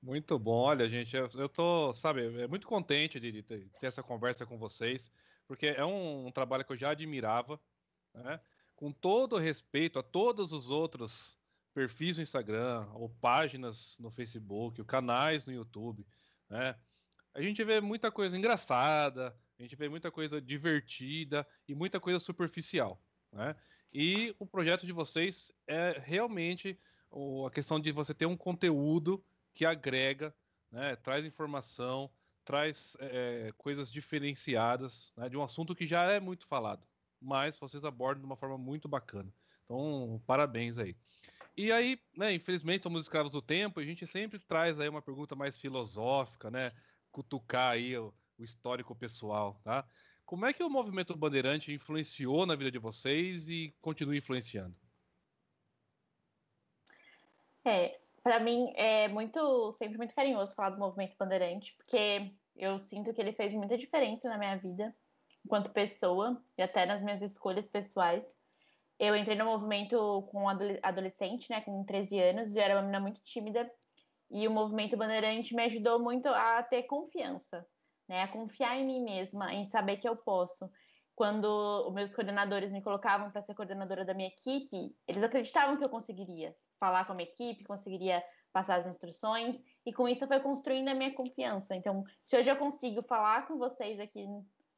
[0.00, 4.02] Muito bom, olha, gente, eu, eu tô, sabe, é muito contente de, de, ter, essa
[4.02, 5.10] conversa com vocês,
[5.46, 7.58] porque é um, um trabalho que eu já admirava,
[8.12, 8.38] né?
[8.76, 11.38] Com todo respeito a todos os outros
[11.72, 16.06] perfis no Instagram, ou páginas no Facebook, ou canais no YouTube,
[16.48, 16.78] né?
[17.32, 22.18] A gente vê muita coisa engraçada, a gente vê muita coisa divertida e muita coisa
[22.18, 23.02] superficial.
[23.34, 23.54] Né?
[23.92, 26.78] E o projeto de vocês é realmente
[27.46, 29.22] a questão de você ter um conteúdo
[29.52, 30.34] que agrega,
[30.70, 32.10] né, traz informação,
[32.44, 36.84] traz é, coisas diferenciadas né, de um assunto que já é muito falado,
[37.20, 39.32] mas vocês abordam de uma forma muito bacana.
[39.64, 40.96] Então, parabéns aí.
[41.56, 45.00] E aí, né, infelizmente, somos escravos do tempo, e a gente sempre traz aí uma
[45.00, 46.72] pergunta mais filosófica, né?
[47.12, 49.86] Cutucar aí o, o histórico pessoal, tá?
[50.24, 54.74] Como é que o movimento bandeirante influenciou na vida de vocês e continua influenciando?
[57.64, 63.12] É, para mim é muito, sempre muito carinhoso falar do movimento bandeirante, porque eu sinto
[63.12, 64.94] que ele fez muita diferença na minha vida,
[65.44, 68.24] enquanto pessoa e até nas minhas escolhas pessoais.
[68.98, 73.00] Eu entrei no movimento com adolescente, né, com 13 anos, e eu era uma menina
[73.00, 73.70] muito tímida,
[74.30, 77.66] e o movimento bandeirante me ajudou muito a ter confiança,
[78.08, 78.22] né?
[78.22, 80.70] A confiar em mim mesma, em saber que eu posso.
[81.14, 81.46] Quando
[81.86, 85.88] os meus coordenadores me colocavam para ser coordenadora da minha equipe, eles acreditavam que eu
[85.88, 90.88] conseguiria falar com a minha equipe, conseguiria passar as instruções, e com isso foi construindo
[90.88, 91.74] a minha confiança.
[91.74, 94.26] Então, se hoje eu consigo falar com vocês aqui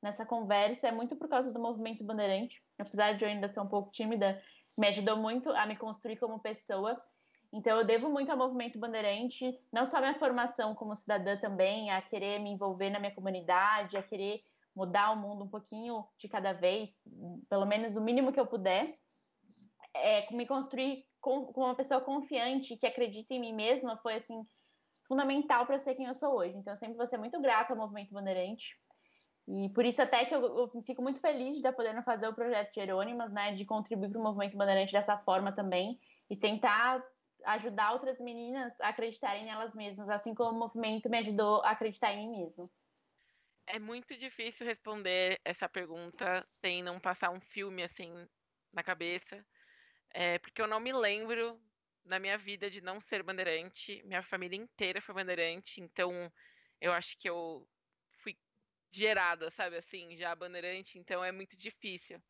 [0.02, 2.62] nessa conversa, é muito por causa do movimento Bandeirante.
[2.78, 4.40] Apesar de eu ainda ser um pouco tímida,
[4.78, 7.00] me ajudou muito a me construir como pessoa
[7.56, 11.90] então, eu devo muito ao movimento bandeirante, não só a minha formação como cidadã também,
[11.90, 14.44] a querer me envolver na minha comunidade, a querer
[14.74, 16.90] mudar o mundo um pouquinho de cada vez,
[17.48, 18.94] pelo menos o mínimo que eu puder,
[19.94, 24.46] é, me construir como uma pessoa confiante, que acredita em mim mesma, foi assim
[25.08, 26.54] fundamental para ser quem eu sou hoje.
[26.58, 28.78] Então, eu sempre vou ser muito grata ao movimento bandeirante.
[29.48, 32.34] E por isso até que eu, eu fico muito feliz de estar podendo fazer o
[32.34, 35.98] projeto Jerônimas, né, de contribuir para o movimento bandeirante dessa forma também
[36.28, 37.02] e tentar
[37.46, 42.12] ajudar outras meninas a acreditarem nelas mesmas, assim como o movimento me ajudou a acreditar
[42.12, 42.70] em mim mesmo.
[43.66, 48.12] É muito difícil responder essa pergunta sem não passar um filme assim
[48.72, 49.44] na cabeça,
[50.10, 51.60] é, porque eu não me lembro
[52.04, 54.02] na minha vida de não ser bandeirante.
[54.04, 56.32] Minha família inteira foi bandeirante, então
[56.80, 57.68] eu acho que eu
[58.22, 58.36] fui
[58.90, 62.22] gerada, sabe assim, já bandeirante, então é muito difícil.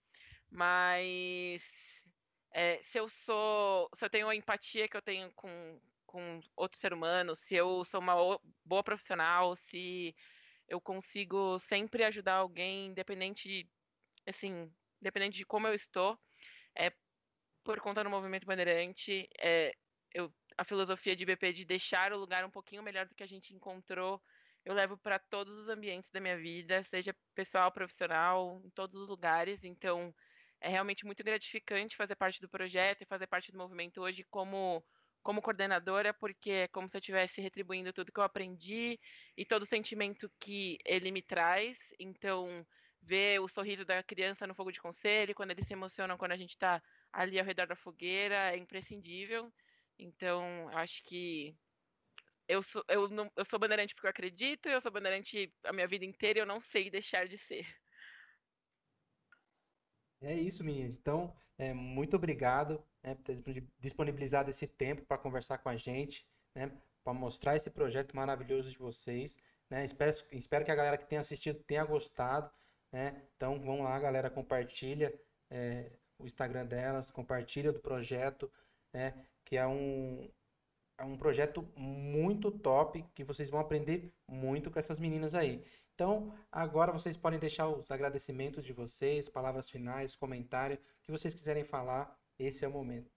[0.50, 1.62] Mas
[2.56, 6.78] é, se eu sou, se eu tenho a empatia que eu tenho com, com outro
[6.80, 8.14] ser humano, se eu sou uma
[8.64, 10.16] boa profissional, se
[10.66, 13.70] eu consigo sempre ajudar alguém, independente,
[14.26, 16.18] assim, independente de como eu estou,
[16.74, 16.90] é
[17.62, 19.72] por conta do movimento bandeirante, é,
[20.14, 23.28] eu, a filosofia de BP de deixar o lugar um pouquinho melhor do que a
[23.28, 24.22] gente encontrou,
[24.64, 29.08] eu levo para todos os ambientes da minha vida, seja pessoal, profissional, em todos os
[29.08, 29.62] lugares.
[29.62, 30.14] Então,
[30.60, 34.84] é realmente muito gratificante fazer parte do projeto e fazer parte do movimento hoje como
[35.22, 38.96] como coordenadora, porque é como se eu estivesse retribuindo tudo que eu aprendi
[39.36, 41.76] e todo o sentimento que ele me traz.
[41.98, 42.64] Então,
[43.02, 46.36] ver o sorriso da criança no fogo de conselho, quando eles se emocionam quando a
[46.36, 46.80] gente está
[47.12, 49.52] ali ao redor da fogueira, é imprescindível.
[49.98, 51.56] Então, acho que
[52.48, 55.88] eu sou, eu, não, eu sou bandeirante porque eu acredito, eu sou bandeirante a minha
[55.88, 57.66] vida inteira e eu não sei deixar de ser.
[60.20, 60.98] É isso, meninas.
[60.98, 66.26] Então, é, muito obrigado né, por ter disponibilizado esse tempo para conversar com a gente,
[66.54, 66.70] né,
[67.04, 69.38] para mostrar esse projeto maravilhoso de vocês.
[69.70, 69.84] Né?
[69.84, 72.50] Espero, espero que a galera que tenha assistido tenha gostado.
[72.92, 73.22] Né?
[73.36, 75.14] Então, vamos lá, galera, compartilha
[75.50, 78.50] é, o Instagram delas, compartilha do projeto,
[78.92, 79.14] né,
[79.44, 80.28] que é um,
[80.98, 85.62] é um projeto muito top que vocês vão aprender muito com essas meninas aí.
[85.96, 91.64] Então, agora vocês podem deixar os agradecimentos de vocês, palavras finais, comentário, que vocês quiserem
[91.64, 93.10] falar, esse é o momento.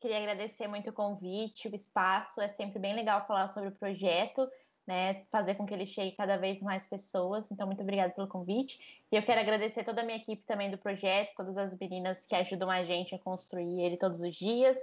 [0.00, 4.48] Queria agradecer muito o convite, o espaço, é sempre bem legal falar sobre o projeto,
[4.86, 7.50] né, fazer com que ele chegue cada vez mais pessoas.
[7.50, 8.78] Então, muito obrigada pelo convite.
[9.10, 12.36] E eu quero agradecer toda a minha equipe também do projeto, todas as meninas que
[12.36, 14.78] ajudam a gente a construir ele todos os dias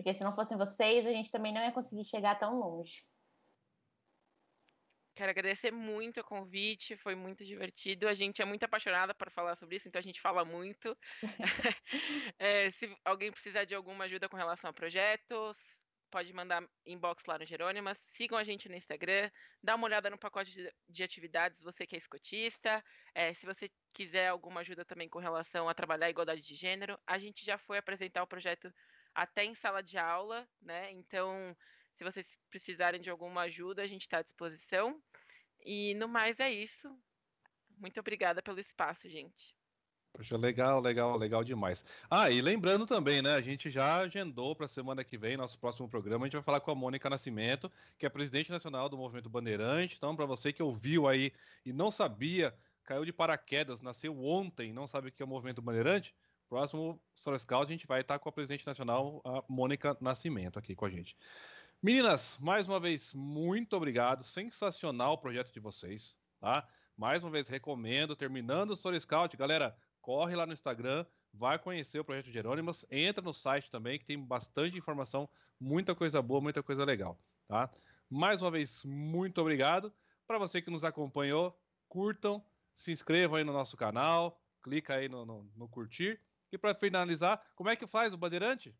[0.00, 3.04] porque se não fossem vocês, a gente também não ia conseguir chegar tão longe.
[5.20, 8.08] Quero agradecer muito o convite, foi muito divertido.
[8.08, 10.96] A gente é muito apaixonada por falar sobre isso, então a gente fala muito.
[12.38, 15.58] é, se alguém precisar de alguma ajuda com relação a projetos,
[16.10, 17.98] pode mandar inbox lá no Jerônimas.
[18.14, 19.30] Sigam a gente no Instagram,
[19.62, 22.82] dá uma olhada no pacote de, de atividades, você que é escotista.
[23.14, 26.98] É, se você quiser alguma ajuda também com relação a trabalhar a igualdade de gênero,
[27.06, 28.72] a gente já foi apresentar o projeto
[29.14, 30.90] até em sala de aula, né?
[30.92, 31.54] Então,
[32.00, 35.02] se vocês precisarem de alguma ajuda, a gente está à disposição.
[35.64, 36.88] E no mais é isso.
[37.78, 39.54] Muito obrigada pelo espaço, gente.
[40.12, 41.84] Poxa, legal, legal, legal demais.
[42.10, 43.34] Ah, e lembrando também, né?
[43.34, 46.42] A gente já agendou para a semana que vem, nosso próximo programa, a gente vai
[46.42, 49.96] falar com a Mônica Nascimento, que é presidente nacional do Movimento Bandeirante.
[49.96, 51.32] Então, para você que ouviu aí
[51.64, 52.52] e não sabia,
[52.82, 56.12] caiu de paraquedas, nasceu ontem, não sabe o que é o Movimento Bandeirante,
[56.48, 60.74] Próximo Story Scout, a gente vai estar com a presidente nacional, a Mônica Nascimento, aqui
[60.74, 61.16] com a gente.
[61.82, 64.22] Meninas, mais uma vez, muito obrigado.
[64.22, 66.68] Sensacional o projeto de vocês, tá?
[66.94, 68.14] Mais uma vez, recomendo.
[68.14, 73.22] Terminando o Story Scout, galera, corre lá no Instagram, vai conhecer o projeto Jerônimas, entra
[73.22, 75.26] no site também, que tem bastante informação,
[75.58, 77.18] muita coisa boa, muita coisa legal,
[77.48, 77.70] tá?
[78.10, 79.90] Mais uma vez, muito obrigado.
[80.26, 81.58] Para você que nos acompanhou,
[81.88, 86.20] curtam, se inscrevam aí no nosso canal, clica aí no, no, no curtir
[86.52, 88.76] e para finalizar, como é que faz o Bandeirante?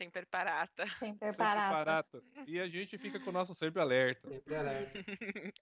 [0.00, 0.86] Sempre parata.
[0.98, 2.22] Sempre parata.
[2.46, 4.26] E a gente fica com o nosso sempre alerta.
[4.30, 4.98] Sempre alerta.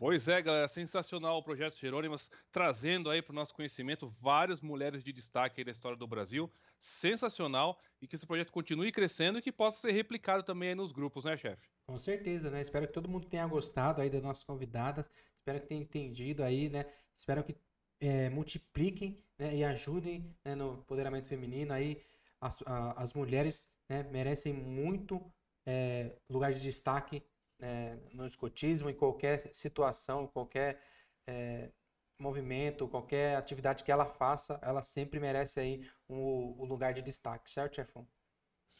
[0.00, 5.02] Pois é, galera, sensacional o projeto Jerônimas, trazendo aí para o nosso conhecimento várias mulheres
[5.02, 6.48] de destaque da história do Brasil.
[6.78, 11.24] Sensacional e que esse projeto continue crescendo e que possa ser replicado também nos grupos,
[11.24, 11.68] né, chefe?
[11.84, 12.60] Com certeza, né?
[12.60, 15.04] Espero que todo mundo tenha gostado aí da nossa convidada.
[15.36, 16.86] Espero que tenha entendido aí, né?
[17.16, 17.56] Espero que
[18.00, 21.72] é, multipliquem né, e ajudem né, no empoderamento feminino.
[21.72, 22.00] Aí
[22.40, 25.20] as, a, as mulheres né, merecem muito
[25.66, 27.22] é, lugar de destaque
[27.58, 30.80] né, no escotismo, em qualquer situação, qualquer
[31.26, 31.70] é,
[32.18, 37.02] movimento, qualquer atividade que ela faça, ela sempre merece aí o um, um lugar de
[37.02, 38.06] destaque, certo, chefão?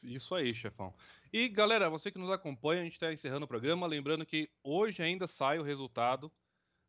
[0.04, 0.94] Isso aí, chefão.
[1.32, 3.86] E galera, você que nos acompanha, a gente está encerrando o programa.
[3.86, 6.30] Lembrando que hoje ainda sai o resultado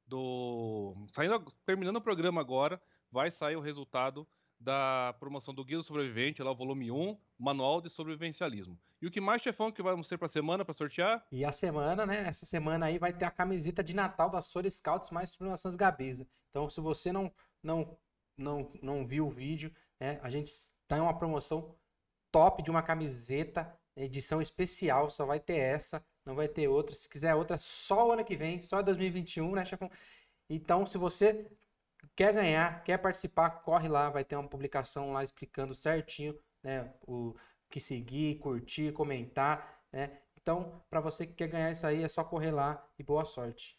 [0.05, 0.95] do.
[1.13, 4.27] Saindo, terminando o programa agora, vai sair o resultado
[4.59, 8.77] da promoção do Guia do Sobrevivente, lá o volume 1, Manual de Sobrevivencialismo.
[9.01, 11.25] E o que mais, chefão, que vamos ter para a semana para sortear?
[11.31, 12.27] E a semana, né?
[12.27, 16.27] Essa semana aí vai ter a camiseta de Natal da Sora Scouts mais Sublimações Gabiza.
[16.49, 17.31] Então, se você não,
[17.63, 17.97] não,
[18.37, 20.19] não, não viu o vídeo, né?
[20.21, 21.75] A gente está em uma promoção
[22.31, 26.95] top de uma camiseta, edição especial, só vai ter essa não vai ter outra.
[26.95, 29.89] Se quiser outra, só o ano que vem, só 2021, né, chefão?
[30.49, 31.49] Então, se você
[32.15, 37.35] quer ganhar, quer participar, corre lá, vai ter uma publicação lá explicando certinho, né, o
[37.69, 40.19] que seguir, curtir, comentar, né?
[40.41, 43.77] Então, para você que quer ganhar isso aí, é só correr lá e boa sorte.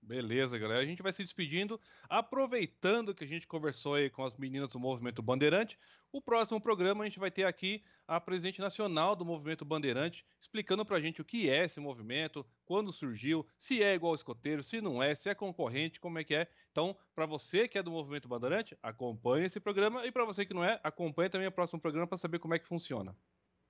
[0.00, 0.82] Beleza, galera.
[0.82, 4.80] A gente vai se despedindo, aproveitando que a gente conversou aí com as meninas do
[4.80, 5.78] Movimento Bandeirante.
[6.12, 10.84] O próximo programa a gente vai ter aqui a presidente nacional do Movimento Bandeirante, explicando
[10.84, 14.82] pra gente o que é esse movimento, quando surgiu, se é igual ao escoteiro, se
[14.82, 16.46] não é, se é concorrente, como é que é.
[16.70, 20.52] Então, para você que é do Movimento Bandeirante, acompanhe esse programa e para você que
[20.52, 23.16] não é, acompanhe também o próximo programa para saber como é que funciona.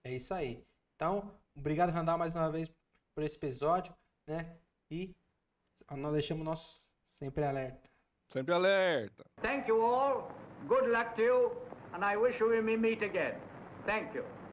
[0.02, 0.66] É isso aí.
[0.96, 2.68] Então, obrigado, Randall, mais uma vez
[3.14, 3.94] por esse episódio,
[4.26, 4.58] né?
[4.90, 5.14] E
[5.96, 7.88] nós deixamos nosso sempre alerta.
[8.30, 9.24] Sempre alerta.
[9.40, 10.28] Thank you all.
[10.66, 11.81] Good luck to you.
[11.94, 13.34] And I wish we may meet again.
[13.86, 14.24] Thank you.